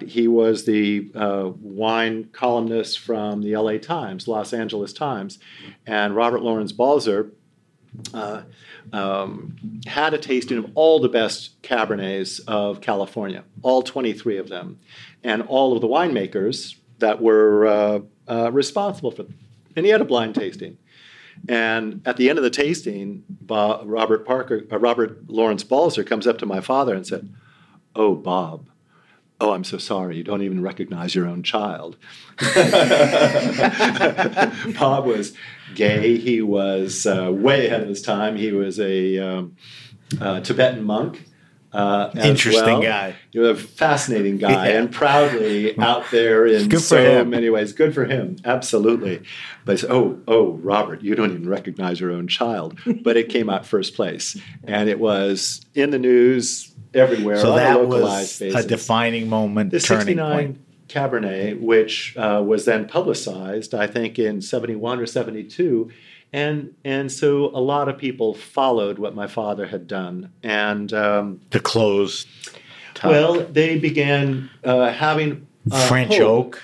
[0.08, 5.38] He was the uh, wine columnist from the LA Times, Los Angeles Times,
[5.86, 7.32] and Robert Lawrence Balzer
[8.14, 8.44] uh,
[8.94, 14.80] um, had a tasting of all the best Cabernets of California, all 23 of them,
[15.24, 19.38] and all of the winemakers that were uh, uh, responsible for them.
[19.76, 20.78] And he had a blind tasting.
[21.48, 26.28] And at the end of the tasting, Bob, Robert Parker, uh, Robert Lawrence Balzer comes
[26.28, 27.34] up to my father and said,
[27.96, 28.68] "Oh, Bob,
[29.42, 30.16] oh, I'm so sorry.
[30.18, 31.98] You don't even recognize your own child."
[34.80, 35.34] Bob was
[35.76, 36.18] gay.
[36.18, 38.38] He was uh, way ahead of his time.
[38.38, 39.56] He was a um,
[40.20, 41.26] uh, Tibetan monk.
[41.74, 42.82] Uh, Interesting well.
[42.82, 43.16] guy.
[43.32, 44.80] You're a fascinating guy Yeah.
[44.80, 47.30] and proudly out there in so him.
[47.30, 47.72] many ways.
[47.72, 49.24] Good for him, absolutely.
[49.64, 52.78] But oh, oh, Robert, you don't even recognize your own child.
[53.04, 57.88] But it came out first place, and it was in the news everywhere So that
[57.88, 58.66] was basis.
[58.66, 60.58] a defining moment, the turning 69 point.
[60.90, 65.90] Cabernet, which uh, was then publicized, I think, in 71 or 72.
[66.34, 70.32] And, and so a lot of people followed what my father had done.
[70.44, 72.28] And um, The closed.
[72.94, 73.12] top.
[73.12, 76.56] well, they began uh, having uh, French hope.
[76.56, 76.62] oak.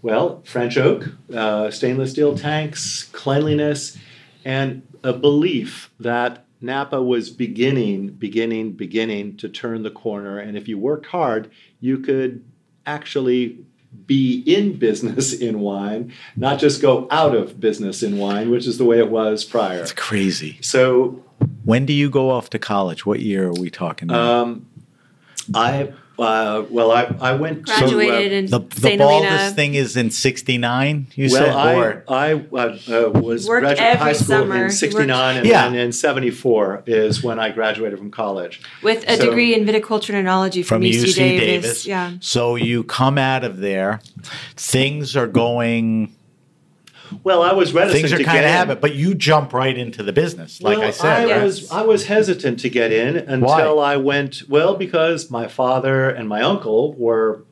[0.00, 3.98] Well, French oak, uh, stainless steel tanks, cleanliness,
[4.44, 10.38] and a belief that Napa was beginning, beginning, beginning to turn the corner.
[10.38, 11.50] And if you worked hard,
[11.80, 12.44] you could
[12.86, 13.58] actually
[14.06, 18.78] be in business in wine, not just go out of business in wine, which is
[18.78, 19.80] the way it was prior.
[19.80, 20.58] It's crazy.
[20.62, 21.22] So
[21.64, 23.04] When do you go off to college?
[23.06, 24.42] What year are we talking about?
[24.42, 24.66] um,
[25.54, 27.72] I, uh, well, I, I went to.
[27.72, 28.98] uh, Graduated in the the St.
[28.98, 29.54] baldest Helena.
[29.54, 31.06] thing is in '69.
[31.14, 34.64] You said, I, or I uh, uh, was Worked graduate high school summer.
[34.64, 35.68] in '69, and Yeah.
[35.68, 38.60] then in '74 is when I graduated from college.
[38.82, 41.62] with a So- degree in viticulture and enology from, from UC, UC Davis.
[41.62, 41.86] Davis.
[41.86, 42.12] Yeah.
[42.20, 44.00] So you come out of there,
[44.56, 46.14] things are going,
[47.28, 48.56] Well, I was reticent things are to kind get of in.
[48.56, 51.28] habit, but you jump right into the business, like well, I said.
[51.28, 51.42] I right?
[51.42, 53.92] was I was hesitant to get in until Why?
[53.92, 54.44] I went.
[54.48, 57.42] Well, because my father and my uncle were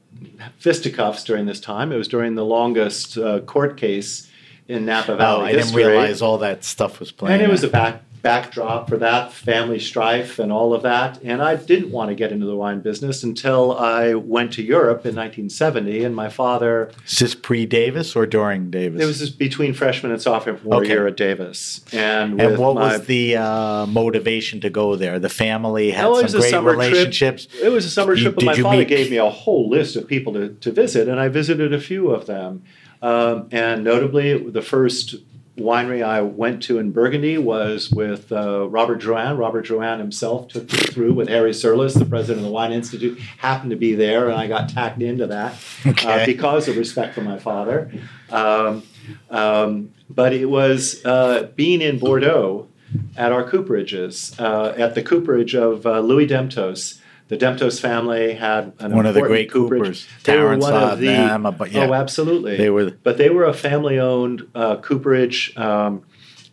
[0.58, 1.92] fisticuffs during this time.
[1.92, 4.30] It was during the longest uh, court case
[4.66, 7.34] in Napa Valley Oh, I didn't realize all that stuff was playing.
[7.34, 11.22] and it was a back backdrop for that family strife and all of that.
[11.22, 15.06] And I didn't want to get into the wine business until I went to Europe
[15.06, 16.90] in 1970, and my father.
[17.06, 19.00] Is this pre Davis or during Davis?
[19.00, 20.88] It was just between freshman and sophomore Okay.
[20.88, 25.20] year at Davis, and, and what my, was the uh, motivation to go there?
[25.20, 26.90] The family had some great summer trip.
[26.92, 27.46] relationships.
[27.62, 29.94] It was a summer You- trip, but my father meet- gave me a whole list
[29.94, 32.64] of people to, to visit, and I visited a few of them.
[33.02, 35.14] Um, and notably, the first
[35.56, 39.38] winery I went to in Burgundy was with uh, Robert Drouhin.
[39.38, 43.18] Robert Drouhin himself took me through with Harry Serlis, the president of the Wine Institute,
[43.38, 45.54] happened to be there, and I got tacked into that
[45.86, 46.22] Okay.
[46.22, 47.90] uh, because of respect for my father.
[48.30, 48.82] Um,
[49.30, 52.68] um, but it was uh, being in Bordeaux
[53.16, 57.00] at our cooperages, uh, at the cooperage of uh, Louis Demptos.
[57.28, 59.80] The Demptos family had an One of the great cooperage.
[59.82, 60.06] coopers.
[60.24, 61.06] They were one of the.
[61.06, 61.86] them, but yeah.
[61.86, 62.56] Oh, absolutely.
[62.56, 66.02] They were- But they were a family-owned uh, cooperage um,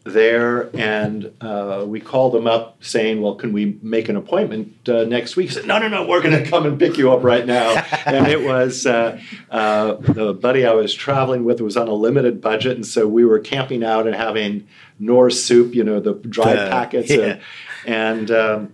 [0.03, 5.03] there, and uh, we called them up saying, "Well, can we make an appointment uh,
[5.03, 6.05] next week?" He said, "No, no, no.
[6.07, 7.69] We're going to come and pick you up right now."
[8.05, 9.19] and it was uh,
[9.51, 13.24] uh, the buddy I was traveling with was on a limited budget, and so we
[13.26, 14.67] were camping out and having
[14.99, 17.38] Knorr soup, you know, the dried Uh, packets, yeah.
[17.86, 18.30] and.
[18.30, 18.74] and um,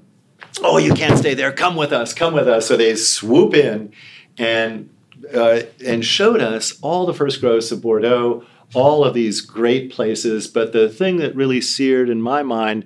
[0.61, 1.51] oh, you can't stay there.
[1.51, 2.13] Come with us.
[2.13, 2.67] Come with us.
[2.67, 3.93] So they swoop in
[4.37, 4.89] and
[5.33, 8.43] uh, and showed us all the first growths of Bordeaux,
[8.73, 10.47] all of these great places.
[10.47, 12.85] But the thing that really seared in my mind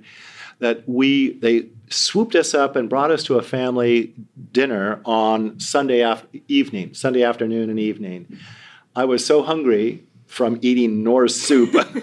[0.58, 4.14] that we they swooped us up and brought us to a family
[4.52, 8.38] dinner on Sunday af- evening, Sunday afternoon and evening.
[8.96, 10.04] I was so hungry
[10.34, 11.70] from eating Knorr soup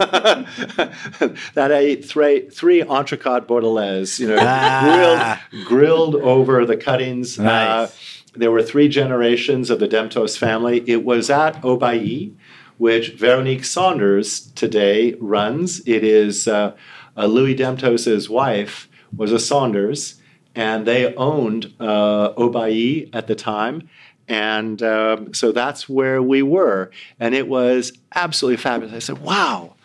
[1.53, 5.41] that I ate three, three entrecôte bordelaise, you know, Ah.
[5.51, 7.37] grilled, grilled over the cuttings.
[7.37, 7.89] Uh,
[8.33, 10.83] there were three generations of the Demptos family.
[10.87, 12.33] It was at Haut-Bailly,
[12.77, 15.81] which Veronique Sanders today runs.
[15.85, 16.73] It is uh,
[17.17, 20.21] uh, Louis Demptos's wife was a Sanders,
[20.55, 23.89] and they owned uh, Haut-Bailly at the time.
[24.31, 28.95] And um, so that's where we were, and it was absolutely fabulous.
[28.95, 29.75] I said, "Wow,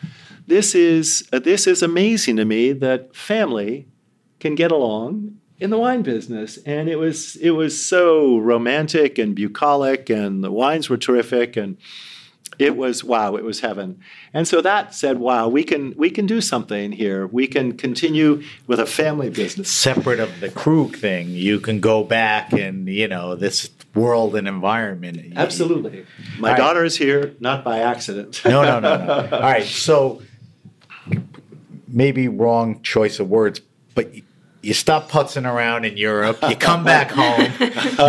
[0.47, 3.89] this is uh, this is amazing to me that family
[4.39, 6.59] can get along in the wine business.
[6.59, 11.77] And it was it was so romantic and bucolic and the wines were terrific and
[12.59, 14.01] it was wow it was heaven.
[14.33, 17.27] And so that said wow we can we can do something here.
[17.27, 19.71] We can continue with a family business.
[19.71, 24.47] Separate of the Krug thing, you can go back and you know this world and
[24.47, 25.33] environment.
[25.37, 26.05] absolutely
[26.39, 26.59] my All right.
[26.61, 29.29] daughter is here not by accident No, no, no, no.
[29.33, 30.23] All right, so
[31.89, 33.61] maybe wrong choice of words,
[33.95, 34.23] but you,
[34.63, 36.39] you stop putzing around in Europe.
[36.49, 37.53] You come back home.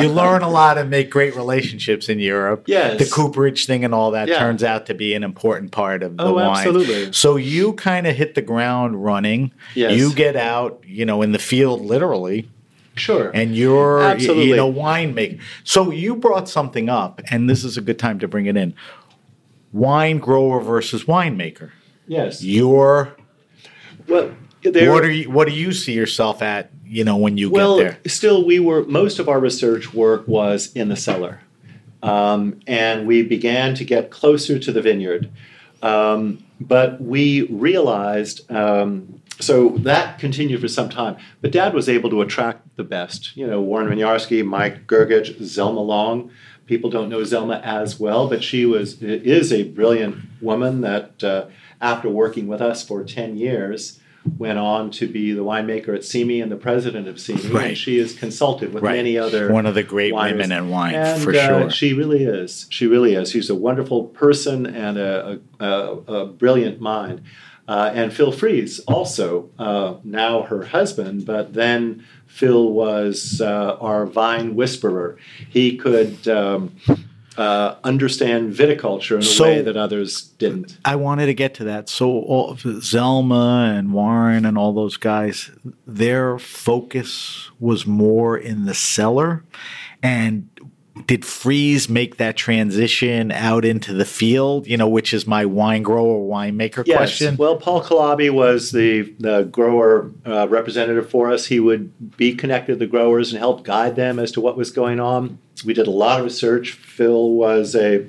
[0.01, 2.63] You learn a lot and make great relationships in Europe.
[2.67, 2.97] Yes.
[2.97, 4.39] the cooperage thing and all that Yeah.
[4.39, 6.57] turns out to be an important part of the Oh, wine.
[6.57, 7.13] absolutely.
[7.13, 9.51] So you kind of hit the ground running.
[9.75, 9.97] Yes.
[9.99, 12.49] You get out, you know, in the field literally
[12.97, 14.49] sure and you're Absolutely.
[14.49, 15.39] you know winemaker.
[15.63, 18.73] So you brought something up, and this is a good time to bring it in.
[19.73, 21.71] Wine grower versus winemaker.
[22.07, 23.15] yes You're
[24.07, 24.31] well
[24.71, 26.71] there what are you, what do you see yourself at?
[26.85, 28.11] You know when you well, get there.
[28.11, 31.41] still, we were most of our research work was in the cellar,
[32.01, 35.29] um, and we began to get closer to the vineyard.
[35.81, 41.15] Um, but we realized, um, so that continued for some time.
[41.41, 43.35] But Dad was able to attract the best.
[43.37, 46.31] You know, Warren Winiarski, Mike Gergich, Zelma Long.
[46.65, 51.45] People don't know Zelma as well, but she was is a brilliant woman that, uh,
[51.79, 53.99] after working with us for ten years,
[54.37, 57.41] went on to be the winemaker at Simi and the president of Simi.
[57.49, 57.67] Right.
[57.69, 58.97] And she is consulted with Right.
[58.97, 60.31] many other One of the great wineries.
[60.33, 61.69] women in wine, And, for uh, sure.
[61.69, 62.65] She really is.
[62.69, 63.31] She really is.
[63.31, 67.21] She's a wonderful person and a, a, a, a brilliant mind.
[67.67, 74.05] Uh, and Phil Freese, also uh, now her husband, but then Phil was uh, our
[74.05, 75.17] vine whisperer.
[75.49, 76.75] He could um,
[77.37, 80.77] uh, understand viticulture in a So- way that others didn't.
[80.85, 81.89] I wanted to get to that.
[81.89, 85.51] So all, Zelma and Warren and all those guys,
[85.85, 89.43] their focus was more in the cellar.
[90.03, 90.47] And
[91.05, 94.67] did Freese make that transition out into the field?
[94.67, 96.97] You know, which is my wine grower, winemaker Yes.
[96.97, 97.37] question.
[97.37, 101.45] Well, Paul Kalabi was the, the grower uh, representative for us.
[101.45, 104.71] He would be connected to the growers and help guide them as to what was
[104.71, 105.39] going on.
[105.65, 106.71] We did a lot of research.
[106.71, 108.05] Phil was a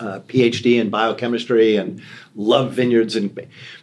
[0.00, 2.02] uh, PhD in biochemistry and
[2.34, 3.34] loved vineyards, and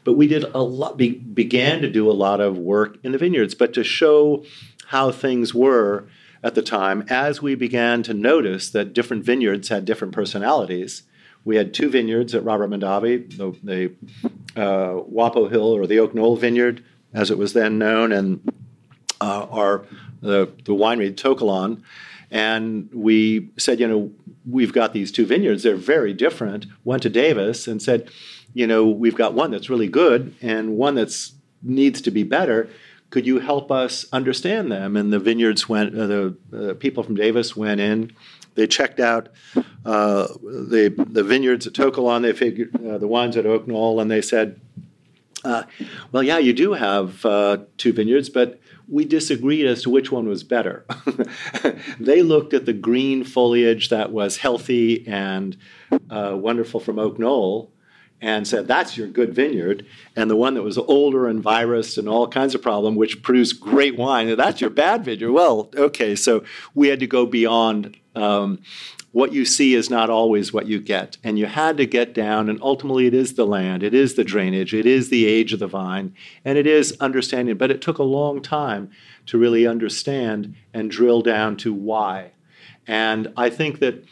[0.04, 0.98] but we did a lot.
[0.98, 4.44] Be, began to do a lot of work in the vineyards, but to show
[4.88, 6.06] how things were.
[6.44, 11.04] At the time, as we began to notice that different vineyards had different personalities,
[11.46, 16.14] we had two vineyards at Robert Mondavi, the, the uh, Wappo Hill or the Oak
[16.14, 16.84] Knoll Vineyard,
[17.14, 18.52] as it was then known, and
[19.22, 19.86] uh, our
[20.22, 21.84] the, the winery To Kalon.
[22.32, 24.12] And we said, you know,
[24.50, 26.66] we've got these two vineyards, they're very different.
[26.84, 28.10] Went to Davis and said,
[28.54, 32.70] you know, we've got one that's really good and one that's needs to be better.
[33.14, 34.97] Could you help us understand them?
[34.97, 38.11] And the vineyards went, uh, the uh, people from Davis went in.
[38.55, 39.30] They checked out
[39.86, 42.24] uh, the the vineyards at To Kalon.
[42.24, 44.59] They figured uh, the ones at Oak Knoll, and they said,
[45.43, 45.61] uh,
[46.11, 50.28] "Well, yeah, you do have uh, two vineyards, but we disagreed as to which one
[50.28, 50.84] was better.
[51.99, 55.55] they looked at the green foliage that was healthy and
[56.09, 57.73] wonderful from Oak Knoll
[58.24, 59.86] and said, That's your good vineyard.
[60.16, 63.60] And the one that was older and virus and all kinds of problem, which produced
[63.60, 65.34] great wine, that's your bad vineyard.
[65.34, 68.62] Well, okay, so we had to go beyond um,
[69.12, 71.18] what you see is not always what you get.
[71.22, 74.24] And you had to get down, and ultimately it is the land, it is the
[74.24, 76.16] drainage, it is the age of the vine,
[76.46, 77.58] and it is understanding.
[77.58, 78.90] But it took a long time
[79.26, 82.32] to really understand and drill down to why.
[82.88, 84.06] And I think that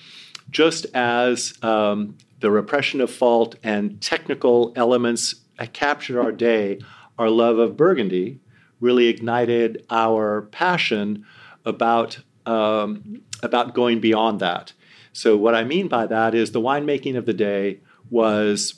[0.50, 5.36] just as um, the repression of fault and technical elements
[5.74, 6.80] captured our day,
[7.18, 8.40] our love of Burgundy
[8.80, 11.26] really ignited our passion
[11.66, 14.74] about, um, about going beyond that.
[15.14, 18.76] So, what I mean by that is the winemaking of the day was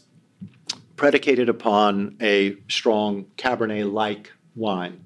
[0.95, 5.05] predicated upon a strong Cabernet like wine.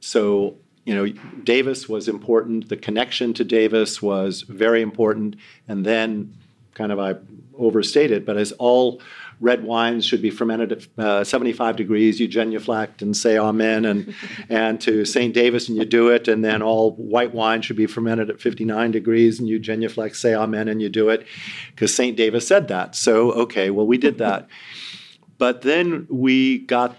[0.00, 1.06] So, you know,
[1.42, 2.68] Davis was important.
[2.68, 5.36] The connection to Davis was very important.
[5.66, 6.36] And then,
[6.74, 7.14] kind of, I
[7.56, 9.00] overstated, but as all
[9.40, 12.20] red wines should be fermented at uh, 75 degrees.
[12.20, 14.14] You genuflect and say amen, and
[14.48, 15.34] and to St.
[15.34, 18.90] Davis and you do it, and then all white wine should be fermented at 59
[18.90, 21.26] degrees, and you genuflect, say amen, and you do it,
[21.70, 22.16] because St.
[22.16, 22.94] Davis said that.
[22.94, 24.48] So okay, well we did that,
[25.38, 26.96] but then we got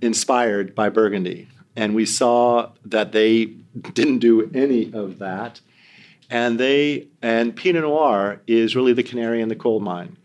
[0.00, 3.46] inspired by Burgundy, and we saw that they
[3.92, 5.60] didn't do any of that.
[6.28, 10.16] And they and Pinot Noir is really the canary in the coal mine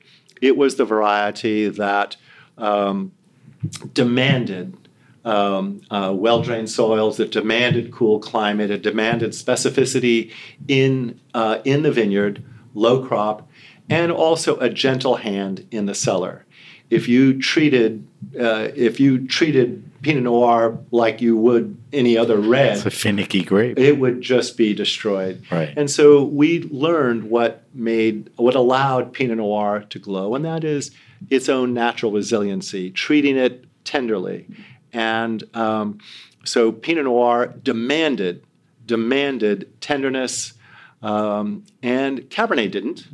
[0.42, 2.18] it was the variety that
[2.58, 3.12] um,
[3.94, 4.76] demanded
[5.24, 10.32] um, uh, well drained soils, that demanded cool climate, it demanded specificity
[10.68, 12.44] in, uh, in the vineyard,
[12.74, 13.48] low crop,
[13.88, 16.46] and also a gentle hand in the cellar.
[16.90, 18.08] If you treated,
[18.40, 22.78] uh, if you treated Pinot Noir like you would any other red.
[22.78, 23.78] It's a finicky grape.
[23.78, 25.44] It would just be destroyed.
[25.52, 25.74] Right.
[25.78, 30.92] And so we learned what made what allowed Pinot Noir to glow, and that is
[31.30, 34.48] its own natural resiliency, treating it tenderly.
[34.94, 36.00] And um,
[36.44, 38.44] so Pinot Noir demanded
[38.86, 40.54] demanded tenderness,
[41.02, 43.08] um, and Cabernet didn't.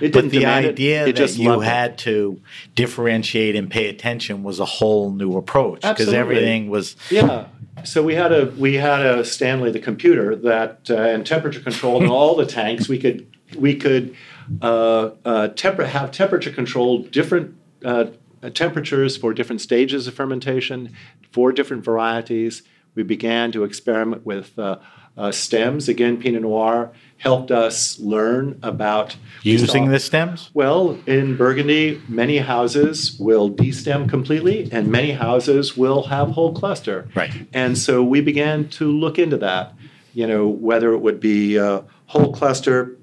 [0.00, 1.98] It but the idea it, it that you had it.
[1.98, 2.40] to
[2.74, 7.46] differentiate and pay attention was a whole new approach because everything was yeah.
[7.84, 12.02] So we had a we had a Stanley the computer that uh, and temperature controlled
[12.02, 12.88] in all the tanks.
[12.88, 13.26] We could
[13.56, 14.14] we could
[14.62, 18.06] uh, uh, temper, have temperature controlled different uh,
[18.54, 20.94] temperatures for different stages of fermentation
[21.32, 22.62] for different varieties.
[22.96, 24.78] We began to experiment with uh,
[25.16, 25.88] uh, stems.
[25.88, 30.50] Again, Pinot Noir helped us learn about using the stems.
[30.52, 37.08] Well, in Burgundy, many houses will destem completely, and many houses will have whole cluster.
[37.14, 37.30] Right.
[37.52, 39.74] And so we began to look into that.
[40.12, 42.96] You know, whether it would be uh, whole cluster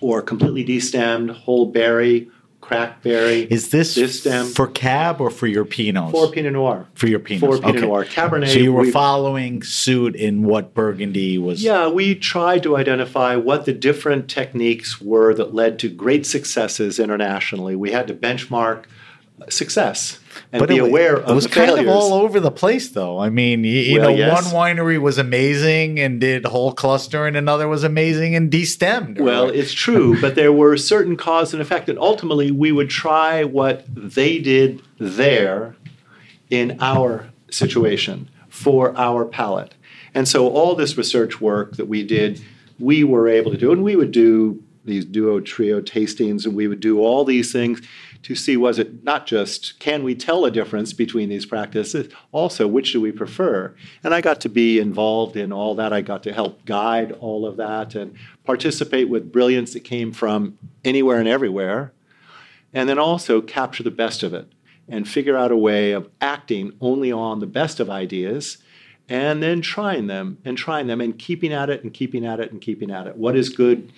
[0.00, 2.30] or completely destemmed, whole berry,
[2.68, 3.46] crackberry.
[3.50, 6.12] Is this, this stem for cab or for your pinots?
[6.12, 6.86] For Pinot Noir.
[6.94, 7.40] For your pinots.
[7.40, 7.86] For Pinot okay.
[7.86, 8.04] Noir.
[8.04, 8.52] Cabernet.
[8.52, 11.62] So you were following suit in what Burgundy was.
[11.62, 16.98] Yeah, we tried to identify what the different techniques were that led to great successes
[16.98, 17.74] internationally.
[17.74, 18.84] We had to benchmark
[19.48, 20.18] success
[20.52, 21.86] and but be it, aware of it was kind failures.
[21.86, 24.52] of all over the place though i mean you, you well, know yes.
[24.52, 29.48] one winery was amazing and did whole cluster and another was amazing and destemmed well
[29.48, 33.84] it's true but there were certain cause and effect and ultimately we would try what
[33.88, 35.76] they did there
[36.50, 39.74] in our situation for our palate
[40.14, 42.40] and so all this research work that we did
[42.78, 46.66] we were able to do and we would do these duo trio tastings and we
[46.66, 47.80] would do all these things
[48.22, 52.66] to see was it not just can we tell a difference between these practices, also
[52.66, 53.74] which do we prefer?
[54.02, 55.92] And I got to be involved in all that.
[55.92, 58.14] I got to help guide all of that and
[58.44, 61.92] participate with brilliance that came from anywhere and everywhere,
[62.72, 64.52] and then also capture the best of it
[64.88, 68.58] and figure out a way of acting only on the best of ideas
[69.08, 72.52] and then trying them and trying them and keeping at it and keeping at it
[72.52, 73.16] and keeping at it.
[73.16, 73.92] What is good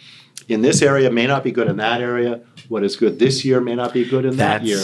[0.51, 2.41] in this area may not be good in that area.
[2.69, 4.79] What is good this year may not be good in that year.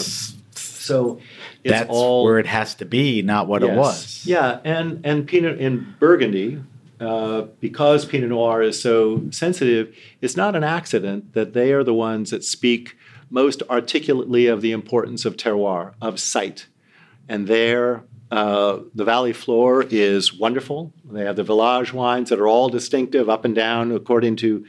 [0.53, 1.21] So
[1.65, 4.25] it's that's all where it has to be, not what it was.
[4.25, 6.63] Yeah, and and Pinot in Burgundy,
[7.01, 11.95] uh, because Pinot Noir is so sensitive, it's not an accident that they are the
[11.95, 12.97] ones that speak
[13.29, 16.67] most articulately of the importance of terroir, of site,
[17.29, 18.05] and there.
[18.31, 20.93] Uh, the valley floor is wonderful.
[21.05, 24.65] They have the village wines that are all distinctive up and down according to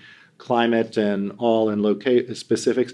[0.48, 2.94] climate and all in loca- specifics.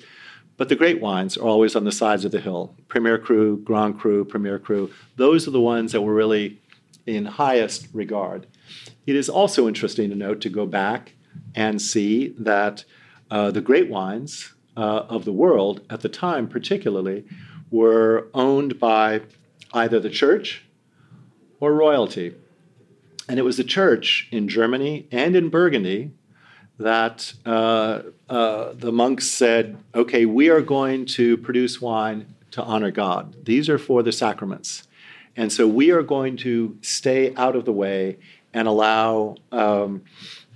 [0.58, 2.76] But the great wines are always on the sides of the hill.
[2.88, 4.90] Premier Cru, Grand Cru, Premier Cru.
[5.18, 6.60] Those are the ones that were really
[7.06, 8.48] in highest regard.
[9.06, 11.14] It is also interesting to note to go back
[11.54, 12.86] and see that
[13.30, 17.24] uh, the great wines uh, of the world at the time, particularly,
[17.70, 19.22] were owned by
[19.74, 20.66] either the church
[21.60, 22.34] or royalty.
[23.30, 26.12] And it was the church in Germany and in Burgundy
[26.80, 32.92] that uh, uh, the monks said, okay, we are going to produce wine to honor
[32.92, 33.46] God.
[33.46, 34.88] These are for the sacraments.
[35.36, 38.18] And so we are going to stay out of the way
[38.54, 40.04] and allow, um,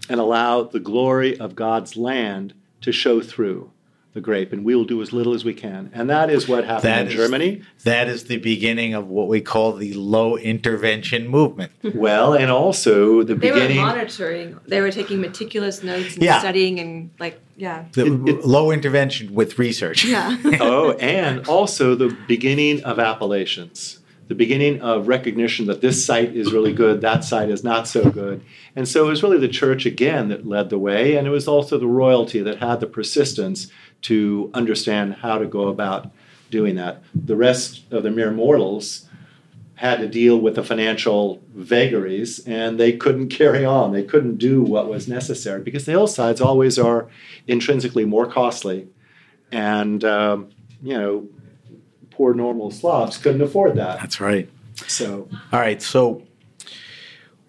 [0.09, 3.71] and allow the glory of God's land to show through
[4.17, 4.51] the grape.
[4.51, 5.91] And we will do as little as we can.
[5.93, 7.61] And that is what happened That in is- Germany.
[7.83, 11.71] That is the beginning of what we call the low intervention movement.
[11.95, 13.77] Well, and also the They beginning.
[13.77, 14.59] They were monitoring.
[14.67, 16.39] They were taking meticulous notes and Yeah.
[16.39, 17.85] studying and like yeah.
[17.93, 20.03] The It- it- low intervention with research.
[20.05, 20.35] Yeah.
[20.59, 26.51] oh, and also the beginning of appellations, the beginning of recognition that this site is
[26.51, 28.41] really good, that site is not so good.
[28.75, 31.47] And so it was really the church again that led the way, and it was
[31.47, 33.67] also the royalty that had the persistence
[34.07, 36.09] to understand how to go about
[36.49, 37.03] doing that.
[37.13, 39.05] The rest of the mere mortals
[39.75, 43.91] had to deal with the financial vagaries and they couldn't carry on.
[43.91, 47.07] They couldn't do what was necessary because the hillsides always are
[47.47, 48.87] intrinsically more costly
[49.51, 50.49] and um,
[50.81, 51.27] you know
[52.11, 53.99] poor normal Slavs couldn't afford that.
[53.99, 54.49] That's right.
[54.87, 56.23] So All right, so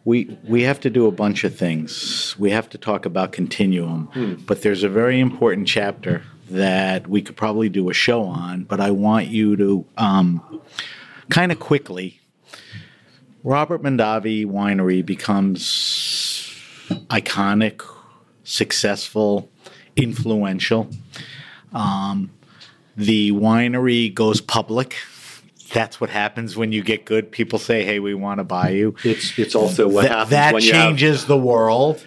[0.04, 2.34] we we have to do a bunch of things.
[2.38, 7.36] We have to talk about continuum, but there's a very important chapter that we could
[7.36, 8.64] probably do a show on.
[8.64, 10.60] But I want you to um,
[11.30, 12.20] kind of quickly.
[13.44, 16.52] Robert Mondavi Winery becomes
[17.08, 17.82] iconic,
[18.44, 19.50] successful,
[19.96, 20.88] influential.
[21.72, 22.30] Um,
[22.96, 24.96] the winery goes public.
[25.72, 27.30] That's what happens when you get good.
[27.30, 30.54] People say, "Hey, we want to buy you." it's it's also what Th- happens that
[30.54, 32.04] when you have changes the world.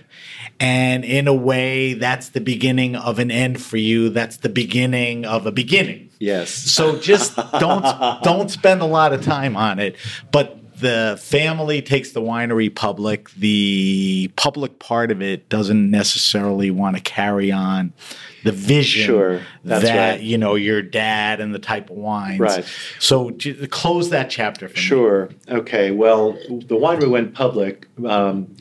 [0.62, 4.10] And in a way, that's the beginning of an end for you.
[4.10, 6.12] That's the beginning of a beginning.
[6.20, 6.52] yes.
[6.52, 7.84] So just don't
[8.24, 9.96] don't spend a lot of time on it.
[10.32, 13.32] But the family takes the winery public.
[13.32, 17.94] The public part of it doesn't necessarily want to carry on
[18.44, 20.22] the vision Sure, that right.
[20.22, 22.40] you know your dad and the type of wines.
[22.40, 22.66] Right.
[23.00, 23.32] So
[23.70, 24.80] close that chapter for me.
[24.82, 25.30] Sure.
[25.48, 25.90] Okay.
[25.92, 28.56] Well, the winery went public um,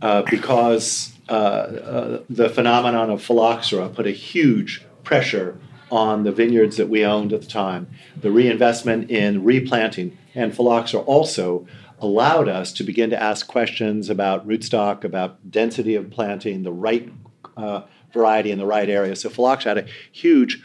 [0.00, 5.58] uh, because uh, uh, the phenomenon of phylloxera put a huge pressure
[5.90, 7.86] on the vineyards that we owned at the time.
[8.16, 11.66] The reinvestment in replanting and phylloxera also
[12.00, 17.12] allowed us to begin to ask questions about rootstock, about density of planting, the right
[17.56, 19.14] uh, variety in the right area.
[19.14, 20.62] So phylloxera had a huge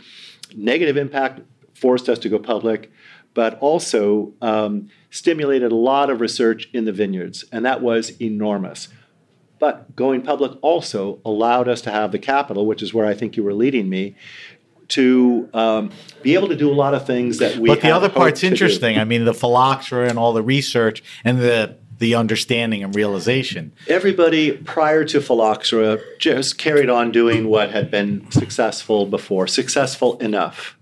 [0.55, 1.41] negative impact,
[1.73, 2.91] forced us to go public,
[3.33, 8.87] but also um, stimulated a lot of research in the vineyards, and that was enormous.
[9.59, 13.35] But going public also allowed us to have the capital, which is where I think
[13.37, 14.15] you were leading me,
[14.89, 15.91] to um,
[16.21, 17.69] be able to do a lot of things that we.
[17.69, 18.97] But the other part's interesting.
[18.97, 23.73] I mean, the phylloxera and all the research and the the understanding and realization.
[23.87, 30.77] Everybody prior to phylloxera just carried on doing what had been successful before, successful enough.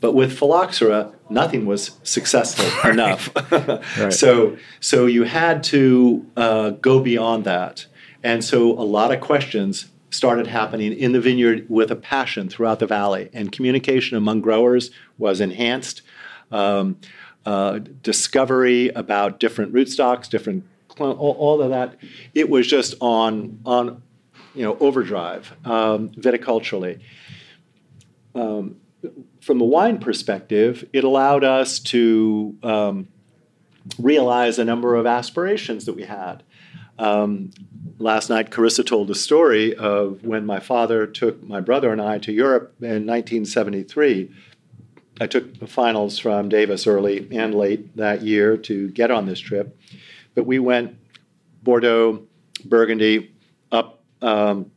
[0.00, 3.30] But with phylloxera, nothing was successful enough.
[4.10, 7.86] So, so you had to uh, go beyond that.
[8.22, 12.78] And so a lot of questions started happening in the vineyard with a passion throughout
[12.78, 13.28] the valley.
[13.32, 16.02] And communication among growers was enhanced.
[16.50, 16.98] Um,
[17.44, 20.64] uh, discovery about different rootstocks, different
[20.98, 21.96] all, all of that.
[22.34, 24.02] It was just on on
[24.54, 27.00] you know overdrive um, viticulturally.
[28.34, 28.76] Um,
[29.40, 33.08] from the wine perspective, it allowed us to um,
[33.98, 36.42] realize a number of aspirations that we had.
[37.98, 42.18] Last night, Carissa told a story of when my father took my brother and I
[42.18, 44.30] to Europe in 1973.
[45.18, 49.40] I took the finals from Davis early and late that year to get on this
[49.40, 49.78] trip,
[50.34, 50.98] but we went
[51.62, 52.24] Bordeaux,
[52.66, 53.34] Burgundy,
[53.72, 54.70] up um,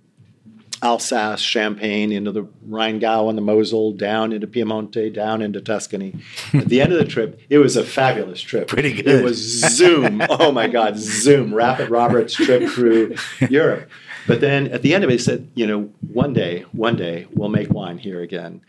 [0.81, 6.15] Alsace, Champagne, into the Rheingau and the Mosel, down into Piemonte, down into Tuscany.
[6.53, 8.67] At the end of the trip, it was a fabulous trip.
[8.67, 9.07] Pretty good.
[9.07, 10.21] It was Zoom.
[10.29, 11.53] oh my God, Zoom.
[11.53, 13.15] Rapid Roberts trip through
[13.49, 13.89] Europe.
[14.27, 17.27] But then at the end of it, he said, you know, one day, one day,
[17.33, 18.61] we'll make wine here again.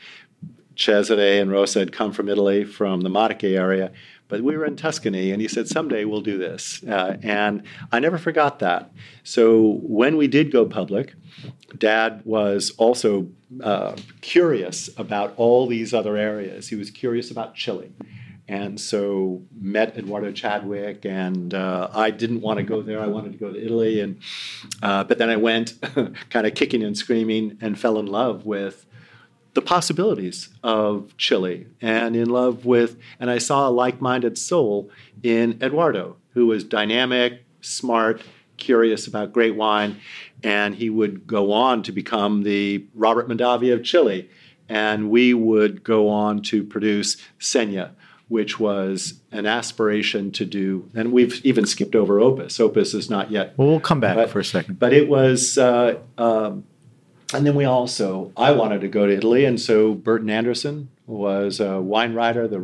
[0.77, 3.93] Cesare and Rosa had come from Italy, from the Modica area,
[4.31, 6.83] but we were in Tuscany, and he said, someday we'll do this.
[6.85, 8.91] Uh, and I never forgot that.
[9.25, 11.15] So when we did go public,
[11.77, 13.29] Dad was also
[13.63, 16.69] uh, curious about all these other areas.
[16.69, 17.93] He was curious about Chile.
[18.47, 23.01] And so met Eduardo Chadwick, and uh, I didn't want to go there.
[23.01, 24.21] I wanted to go to Italy, and
[24.83, 25.75] uh, but then I went,
[26.31, 28.87] kind of kicking and screaming, and fell in love with
[29.55, 34.91] the possibilities of Chile, and in love with, and I saw a like-minded soul
[35.23, 38.23] in Eduardo, who was dynamic, smart,
[38.57, 39.97] curious about great wine,
[40.43, 44.31] and he would go on to become the Robert Mondavi of Chile,
[44.69, 47.95] and we would go on to produce Sena
[48.31, 52.61] which was an aspiration to do, and we've even skipped over Opus.
[52.61, 53.55] Opus is not yet.
[53.59, 54.79] Well, we'll come back but, for a second.
[54.79, 56.63] But it was, uh, um,
[57.33, 61.61] and then we also, I wanted to go to Italy, and so Burton Anderson was
[61.61, 62.59] a wine writer, the,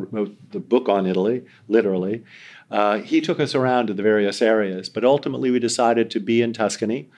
[0.60, 2.24] book on Italy, literally.
[2.70, 6.42] Uh, he took us around to the various areas, but ultimately we decided to be
[6.42, 7.08] in Tuscany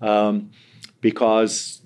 [0.00, 0.50] um,
[1.00, 1.80] because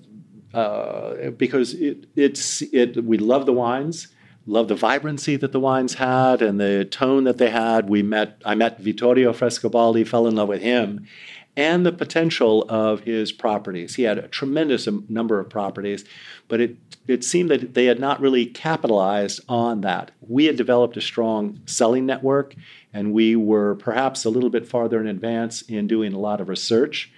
[0.53, 4.07] uh, because it, it's it we love the wines
[4.49, 7.87] loved the vibrancy that the wines had and the tone that they had.
[7.87, 11.05] We met, I met Vittorio Frescobaldi, fell in love with him,
[11.55, 13.95] and the potential of his properties.
[13.95, 16.05] He had a tremendous number of properties,
[16.47, 16.77] but it,
[17.07, 20.11] it seemed that they had not really capitalized on that.
[20.21, 22.55] We had developed a strong selling network,
[22.93, 26.49] and we were perhaps a little bit farther in advance in doing a lot of
[26.49, 27.11] research.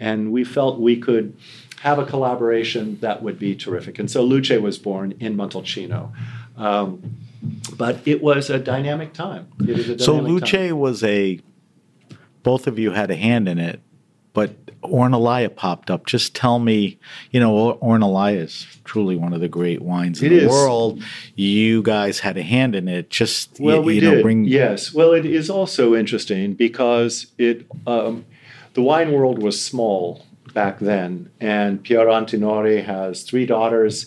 [0.00, 1.36] And we felt we could
[1.82, 3.98] have a collaboration that would be terrific.
[3.98, 6.12] And so Luce was born in Montalcino.
[6.56, 7.16] Um,
[7.76, 9.48] but it was a dynamic time.
[9.68, 10.78] A so Luce time.
[10.78, 11.40] was a.
[12.44, 13.80] Both of you had a hand in it,
[14.32, 16.06] but Ornellaia popped up.
[16.06, 16.98] Just tell me,
[17.30, 20.48] you know, Ornellaia is truly one of the great wines in the is.
[20.50, 21.02] world.
[21.34, 23.10] You guys had a hand in it.
[23.10, 24.14] Just Well, you, we you did.
[24.16, 24.92] know, bring Yes.
[24.94, 28.26] Well, it is also interesting because it um,
[28.74, 34.06] the wine world was small back then, and Piero Antinori has three daughters.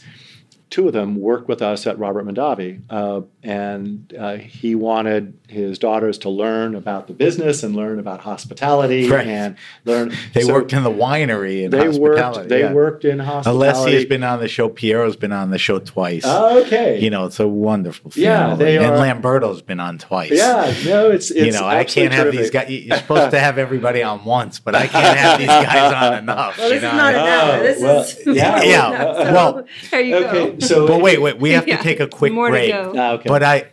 [0.78, 5.80] Two of them work with us at Robert Mondavi, uh, and uh, he wanted his
[5.80, 9.26] daughters to learn about the business and learn about hospitality Right.
[9.26, 9.56] and
[9.86, 10.14] learn.
[10.34, 12.38] They so worked in the winery and They hospitality.
[12.42, 12.50] worked.
[12.50, 12.74] They yeah.
[12.74, 13.92] worked in hospitality.
[13.92, 14.70] Alessia's been on the show.
[14.70, 16.24] Piero's been on the show twice.
[16.26, 17.00] okay.
[17.00, 18.66] You know, it's a wonderful Yeah, family.
[18.66, 20.30] they and are- Lamberto's been on twice.
[20.32, 20.72] yeah.
[20.86, 22.70] No, it's, it's you know, I can't absolutely have these guys.
[22.70, 26.60] You're supposed to have everybody on once, but I can't have these guys on enough.
[26.60, 26.90] Well, you this know?
[26.92, 27.60] is not an hour.
[27.60, 28.62] Oh, This well, is yeah.
[28.64, 30.67] Yeah, So, well, there you Okay, go.
[30.68, 32.72] So But wait, wait, we have Yeah, to take a quick more break.
[32.72, 32.94] To go.
[32.96, 33.28] Ah, okay.
[33.30, 33.68] But I,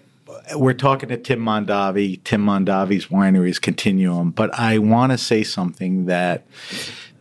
[0.54, 4.30] we're talking to Tim Mondavi, Tim Mondavi's Wineries Continuum.
[4.30, 6.46] But I want to say something that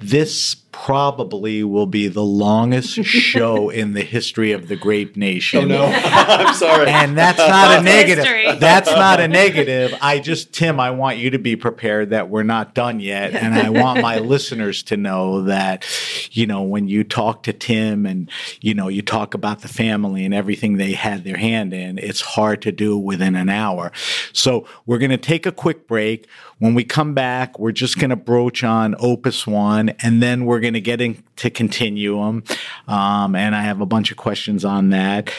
[0.04, 5.72] this probably will be the longest show in the history of the Grape Nation.
[5.72, 6.90] Oh no, I'm sorry.
[6.90, 8.26] And that's not a negative.
[8.26, 8.60] history.
[8.60, 9.96] That's not a negative.
[10.02, 13.34] I just, Tim, I want you to be prepared that we're not done yet.
[13.34, 15.86] And I want my listeners to know that,
[16.32, 20.26] you know, when you talk to Tim and, you know, you talk about the family
[20.26, 23.92] and everything they had their hand in, it's hard to do within an hour.
[24.34, 26.28] So we're going to take a quick break.
[26.64, 30.61] When we come back, we're just going to broach on Opus One and then we're
[30.61, 32.45] going to get into Continuum.
[32.88, 35.30] Um, and I have a bunch of questions on that.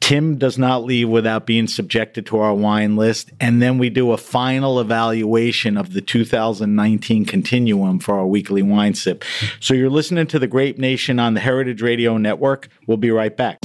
[0.00, 3.30] Tim does not leave without being subjected to our wine list.
[3.38, 8.94] And then we do a final evaluation of the 2019 continuum for our weekly wine
[8.94, 9.22] sip.
[9.60, 12.66] So you're listening to the Grape Nation on the Heritage Radio Network.
[12.88, 13.60] We'll be right back.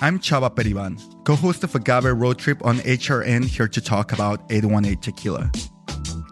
[0.00, 5.00] I'm Chava Periban, co-host of Agave Road Trip on HRN, here to talk about 818
[5.00, 5.50] Tequila.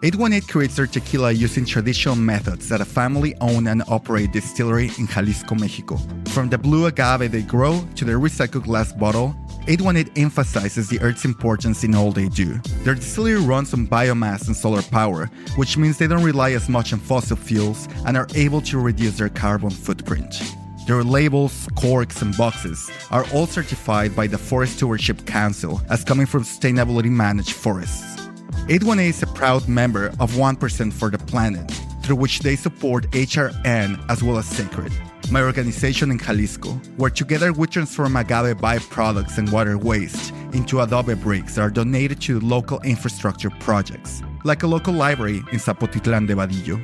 [0.03, 5.55] 818 creates their tequila using traditional methods at a family-owned and operated distillery in Jalisco,
[5.55, 5.97] Mexico.
[6.27, 9.35] From the blue agave they grow to their recycled glass bottle,
[9.67, 12.59] 818 emphasizes the earth's importance in all they do.
[12.83, 16.93] Their distillery runs on biomass and solar power, which means they don't rely as much
[16.93, 20.43] on fossil fuels and are able to reduce their carbon footprint.
[20.85, 26.27] Their labels, corks, and boxes are all certified by the Forest Stewardship Council as coming
[26.27, 28.26] from sustainably managed forests.
[28.69, 31.69] 818 is a proud member of 1% for the Planet,
[32.03, 34.91] through which they support HRN as well as Sacred,
[35.31, 41.15] my organization in Jalisco, where together we transform agave byproducts and water waste into adobe
[41.15, 44.21] bricks that are donated to local infrastructure projects.
[44.47, 46.77] like a local library in Zapotitlan de Vadillo.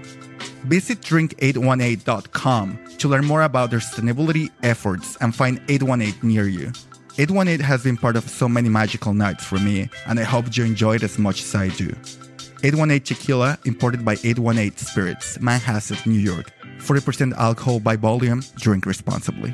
[0.65, 6.71] Visit drink818.com to learn more about their sustainability efforts and find 818 near you.
[7.15, 10.63] 818 has been part of so many magical nights for me, and I hope you
[10.63, 11.95] enjoy it as much as I do.
[12.63, 16.51] 818 Tequila, imported by 818 Spirits, Manhasset, New York.
[16.79, 19.53] 40% alcohol by volume, drink responsibly.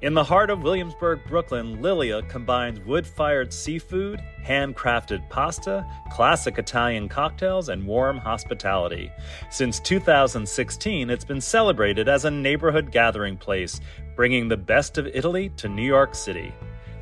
[0.00, 7.08] In the heart of Williamsburg, Brooklyn, Lilia combines wood fired seafood, handcrafted pasta, classic Italian
[7.08, 9.10] cocktails, and warm hospitality.
[9.50, 13.80] Since 2016, it's been celebrated as a neighborhood gathering place,
[14.14, 16.54] bringing the best of Italy to New York City.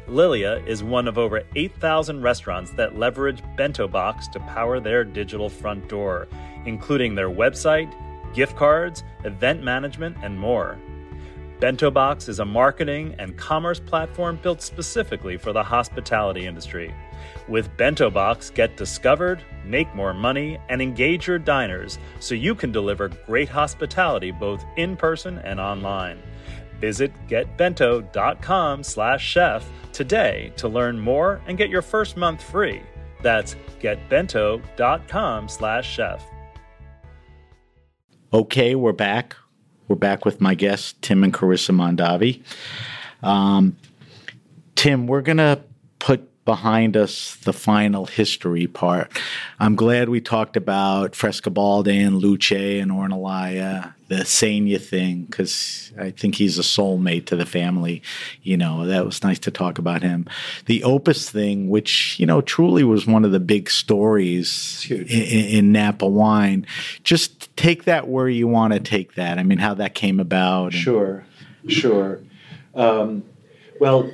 [0.08, 5.50] Lilia is one of over 8,000 restaurants that leverage Bento Box to power their digital
[5.50, 6.28] front door,
[6.64, 7.92] including their website,
[8.34, 10.78] gift cards, event management, and more.
[11.58, 16.94] Bento Box is a marketing and commerce platform built specifically for the hospitality industry.
[17.48, 22.72] With Bento Box, get discovered, make more money, and engage your diners so you can
[22.72, 26.22] deliver great hospitality both in person and online.
[26.78, 32.82] Visit getbento.com/chef today to learn more and get your first month free.
[33.22, 36.22] That's getbento.com/chef.
[38.34, 39.36] Okay, we're back.
[39.88, 42.42] We're back with my guests, Tim and Carissa Mondavi.
[43.26, 43.76] Um,
[44.74, 45.60] Tim, we're going to
[45.98, 49.10] put behind us the final history part.
[49.60, 56.12] I'm glad we talked about Frescobaldi and Luce and Ornellaia, the Sena thing, because I
[56.12, 58.00] think he's a soulmate to the family.
[58.42, 60.26] You know, that was nice to talk about him.
[60.66, 65.72] The Opus thing, which, you know, truly was one of the big stories in, in,
[65.72, 66.64] Napa wine.
[67.02, 69.38] Just take that where you want to take that.
[69.38, 70.72] I mean, how that came about.
[70.72, 71.26] Sure,
[71.66, 72.20] sure.
[72.76, 73.24] Um,
[73.80, 74.10] well,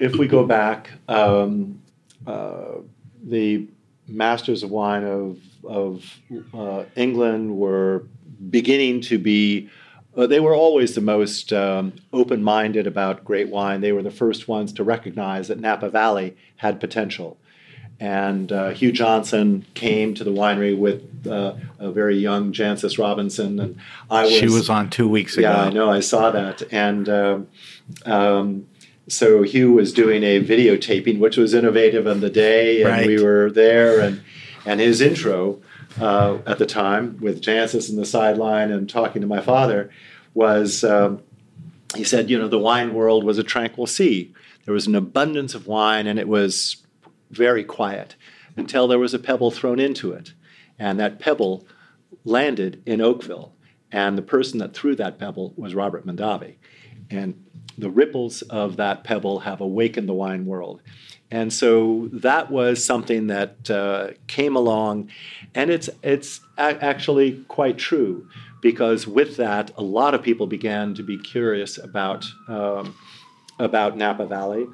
[0.00, 1.80] if we go back, um,
[2.26, 2.78] uh,
[3.22, 3.68] the
[4.08, 6.18] masters of wine of, of
[6.54, 8.04] uh, England were
[8.48, 9.68] beginning to be,
[10.16, 13.82] uh, they were always the most um, open minded about great wine.
[13.82, 17.36] They were the first ones to recognize that Napa Valley had potential.
[18.00, 23.60] And uh, Hugh Johnson came to the winery with uh, a very young Jancis Robinson,
[23.60, 23.78] and
[24.10, 24.32] I was.
[24.32, 25.50] She was on two weeks ago.
[25.50, 25.90] Yeah, I know.
[25.90, 27.48] I saw that, and um,
[28.06, 28.66] um
[29.10, 33.06] so Hugh was doing a videotaping, which was innovative in the day, and right.
[33.06, 34.22] we were there, and
[34.64, 35.60] and his intro
[36.00, 39.90] uh, at the time with Jancis in the sideline and talking to my father
[40.34, 41.22] was um,
[41.94, 44.32] he said, you know, the wine world was a tranquil sea.
[44.64, 46.76] There was an abundance of wine, and it was
[47.30, 48.14] very quiet
[48.56, 50.34] until there was a pebble thrown into it,
[50.78, 51.66] and that pebble
[52.24, 53.54] landed in Oakville,
[53.90, 56.56] and the person that threw that pebble was Robert Mondavi,
[57.10, 57.44] and
[57.80, 60.80] the ripples of that pebble have awakened the wine world.
[61.30, 65.10] And so that was something that uh, came along,
[65.54, 68.28] and it's it's a- actually quite true
[68.60, 72.96] because with that, a lot of people began to be curious about um,
[73.58, 74.66] about Napa Valley.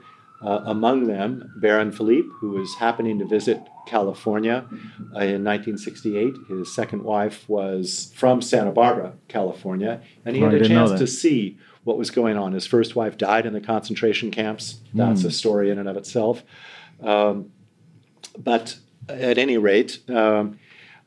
[0.42, 4.66] Uh, among them, Baron Philippe, who was happening to visit California
[5.14, 6.34] uh, in 1968.
[6.48, 11.58] His second wife was from Santa Barbara, California, and he had a chance to see
[11.86, 12.52] what was going on.
[12.52, 14.80] His first wife died in the concentration camps.
[14.92, 15.26] That's mm.
[15.26, 16.42] a story in and of itself.
[17.00, 17.52] Um,
[18.36, 18.76] but
[19.08, 20.58] at any rate, um,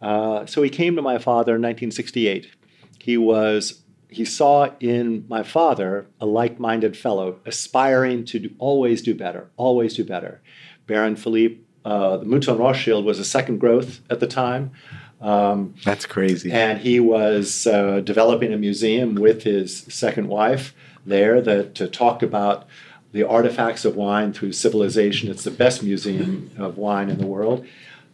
[0.02, 2.48] uh, so he came to my father in 1968.
[2.98, 9.14] He was he saw in my father a like-minded fellow, aspiring to do, always do
[9.14, 10.42] better, always do better.
[10.88, 14.72] Baron Philippe, uh, the Mouton Rothschild was a second growth at the time.
[15.22, 16.52] Um, That's crazy.
[16.52, 20.74] And he was uh, developing a museum with his second wife
[21.06, 22.68] there that uh, talked about
[23.12, 25.30] the artifacts of wine through civilization.
[25.30, 27.66] It's the best museum of wine in the world.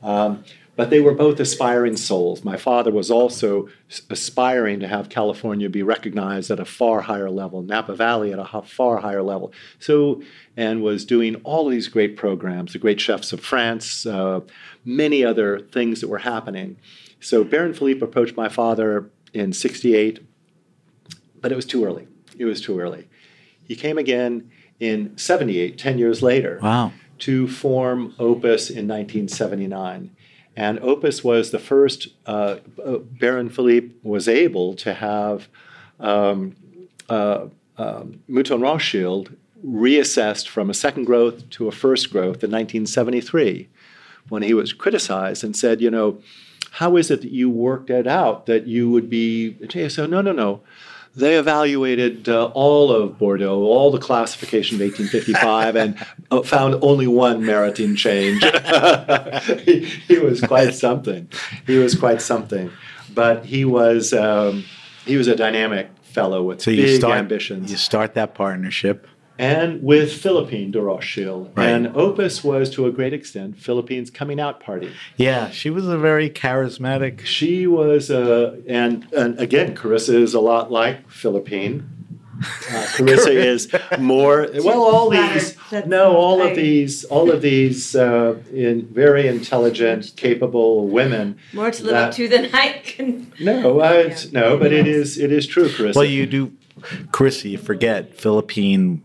[0.02, 0.44] Um,
[0.76, 2.44] but they were both aspiring souls.
[2.44, 3.70] My father was also
[4.10, 8.62] aspiring to have California be recognized at a far higher level, Napa Valley at a
[8.64, 9.54] far higher level.
[9.80, 10.22] So,
[10.58, 14.42] and was doing all of these great programs, the Great Chefs of France, uh,
[14.84, 16.78] many other things that were happening.
[17.22, 20.20] So, Baron Philippe approached my father in 68,
[21.42, 22.08] but it was too early.
[22.38, 23.08] It was too early.
[23.64, 26.92] He came again in 78, 10 years later, wow.
[27.20, 30.15] to form Opus in 1979.
[30.56, 35.50] And Opus was the first, uh, uh, Baron Philippe was able to have
[36.00, 36.56] um,
[37.10, 43.68] uh, um, Mouton Rothschild reassessed from a second growth to a first growth in 1973
[44.30, 46.22] when he was criticized and said, you know,
[46.72, 49.58] how is it that you worked it out that you would be?
[49.90, 50.62] So, no, no, no.
[51.16, 57.08] They evaluated uh, all of Bordeaux, all the classification of 1855, and uh, found only
[57.08, 58.44] one meriting change.
[59.64, 61.30] he, he, was quite something.
[61.66, 62.72] He was quite something.
[63.14, 64.66] But he was um,
[65.06, 67.72] he was a dynamic fellow with so big start, ambitions.
[67.72, 69.08] You start that partnership
[69.38, 71.52] and with Philippine de Rothschild.
[71.56, 71.68] Right.
[71.68, 74.94] And Opus was, to a great extent, Philippine's coming out party.
[75.18, 77.26] Yeah, she was a very charismatic.
[77.26, 81.90] She was, uh, and, and again, Carissa is a lot like Philippine.
[82.38, 82.42] Uh,
[82.98, 84.84] Carissa is more well.
[84.84, 91.38] All these, no, all of these, all of these, uh, in very intelligent, capable women.
[91.54, 93.32] More to live that, up to than I can.
[93.40, 94.18] No, uh, yeah.
[94.34, 95.96] no, but it is, it is true, Carissa.
[95.96, 96.52] Well, you do,
[97.12, 97.50] Carissa.
[97.50, 99.05] You forget Philippine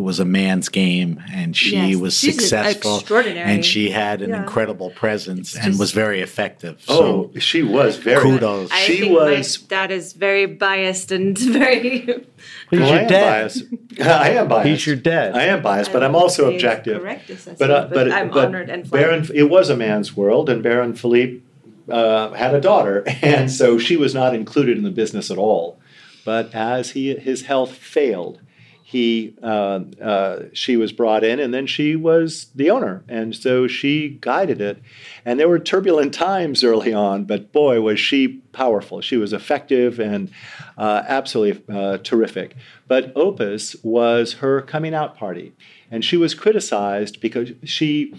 [0.00, 4.42] was a man's game and she yes, was successful and she had an yeah.
[4.42, 6.82] incredible presence and was very effective.
[6.82, 8.70] So oh, she was very kudos.
[8.70, 12.26] I she think was my dad is very biased and very
[12.70, 13.52] He's well, your I dad.
[14.00, 14.68] I am biased.
[14.68, 15.36] He's your dad.
[15.36, 17.00] I am biased, but I'm also objective.
[17.00, 20.16] Correct assessment, but, uh, but, but I'm but honored and Baron, it was a man's
[20.16, 21.40] world, and Baron Philippe
[21.88, 25.78] uh, had a daughter, and so she was not included in the business at all.
[26.24, 28.40] But as he his health failed,
[28.86, 33.66] he uh, uh, she was brought in, and then she was the owner, and so
[33.66, 34.82] she guided it.
[35.24, 39.00] And there were turbulent times early on, but boy, was she powerful.
[39.00, 40.30] She was effective and
[40.76, 42.56] uh, absolutely uh, terrific.
[42.86, 45.54] But Opus was her coming out party,
[45.90, 48.14] and she was criticized because she.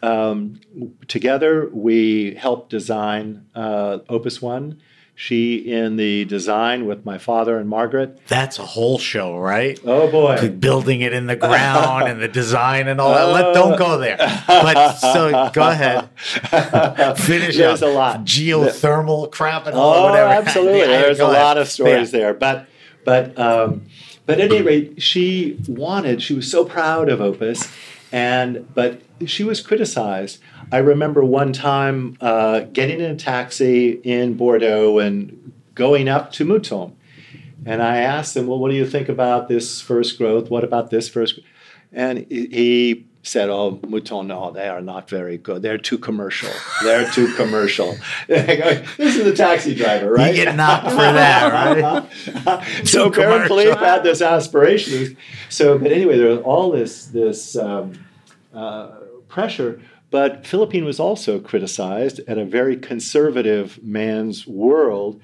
[0.00, 0.60] Um,
[1.08, 4.80] together, we helped design uh, Opus One
[5.16, 8.18] she in the design with my father and Margaret.
[8.26, 9.78] That's a whole show, right?
[9.84, 13.28] Oh boy, building it in the ground and the design and all that.
[13.32, 14.16] Let, don't go there.
[14.46, 16.08] But so go ahead.
[17.18, 17.88] Finish There's up.
[17.88, 20.32] a lot geothermal crap and all oh, whatever.
[20.46, 20.80] absolutely.
[20.80, 21.42] There's a ahead.
[21.42, 22.18] lot of stories yeah.
[22.18, 22.66] there, but
[23.04, 23.82] but um,
[24.26, 26.22] but at any rate, she wanted.
[26.22, 27.72] She was so proud of Opus,
[28.10, 30.40] and but she was criticized.
[30.72, 36.44] I remember one time uh, getting in a taxi in Bordeaux and going up to
[36.44, 36.92] Mouton.
[37.66, 40.50] And I asked him, Well, what do you think about this first growth?
[40.50, 41.38] What about this first?
[41.92, 45.62] And he said, "Oh, Mouton, no, they are not very good.
[45.62, 46.50] They're too commercial.
[46.82, 47.96] They're too commercial."
[48.28, 50.34] this is the taxi driver, right?
[50.34, 52.84] You get knocked for that, right?
[52.84, 55.16] so Baron Philippe had this aspiration.
[55.48, 58.04] So, but anyway, there was all this this um,
[58.54, 58.88] uh,
[59.28, 59.80] pressure.
[60.14, 65.20] But Philippine was also criticized at a very conservative man's world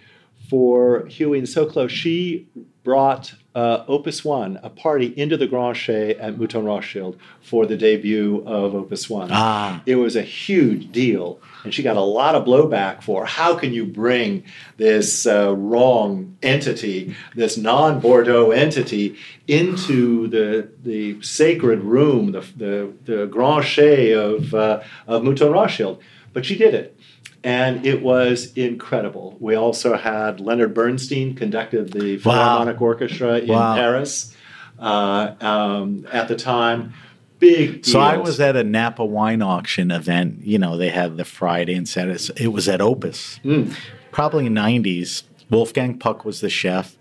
[0.48, 1.92] for hewing so close.
[1.92, 2.48] She
[2.82, 7.76] brought uh, Opus One, a party, into the Grand Chai at Mouton Rothschild for the
[7.76, 9.28] debut of Opus One.
[9.32, 9.82] Ah.
[9.86, 13.72] It was a huge deal, and she got a lot of blowback for how can
[13.72, 14.44] you bring
[14.76, 19.16] this uh, wrong entity, this non-Bordeaux entity,
[19.48, 26.00] into the the sacred room, the the, the Grand Chai of uh, of Mouton Rothschild.
[26.32, 26.96] But she did it
[27.42, 29.36] and it was incredible.
[29.40, 32.86] We also had Leonard Bernstein conducted the Philharmonic wow.
[32.86, 33.74] Orchestra in wow.
[33.74, 34.34] Paris
[34.78, 36.92] uh, um, at the time.
[37.38, 37.82] Big.
[37.82, 37.92] Deals.
[37.92, 40.40] So I was at a Napa wine auction event.
[40.42, 42.22] You know, they had the Friday and Saturday.
[42.36, 43.74] It was at Opus, mm.
[44.12, 45.22] probably '90s.
[45.48, 46.96] Wolfgang Puck was the chef.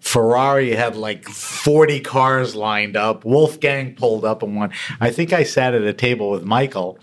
[0.00, 3.24] Ferrari had like 40 cars lined up.
[3.24, 4.72] Wolfgang pulled up and one.
[4.98, 6.98] I think I sat at a table with Michael,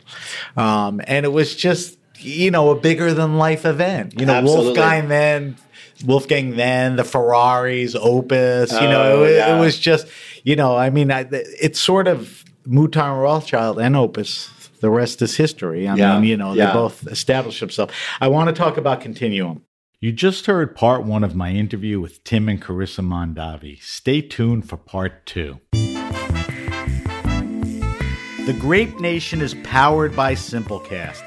[0.56, 4.20] um, and it was just you know, a bigger than life event.
[4.20, 4.66] You know, Absolutely.
[4.66, 5.58] Wolfgang then,
[6.06, 8.72] Wolfgang then, the Ferraris, Opus.
[8.72, 9.56] You know, oh, it, yeah.
[9.56, 10.08] it, was just,
[10.44, 14.50] you know, I mean, I, it's sort of Mouton Rothschild and Opus.
[14.80, 15.88] The rest is history.
[15.88, 16.20] I yeah.
[16.20, 16.68] mean, you know, yeah.
[16.68, 17.94] they both established themselves.
[18.22, 19.64] I want to talk about Continuum.
[20.00, 23.82] You just heard part one of my interview with Tim and Carissa Mondavi.
[23.82, 25.60] Stay tuned for part two.
[28.48, 31.27] The Grape Nation is powered by Simplecast.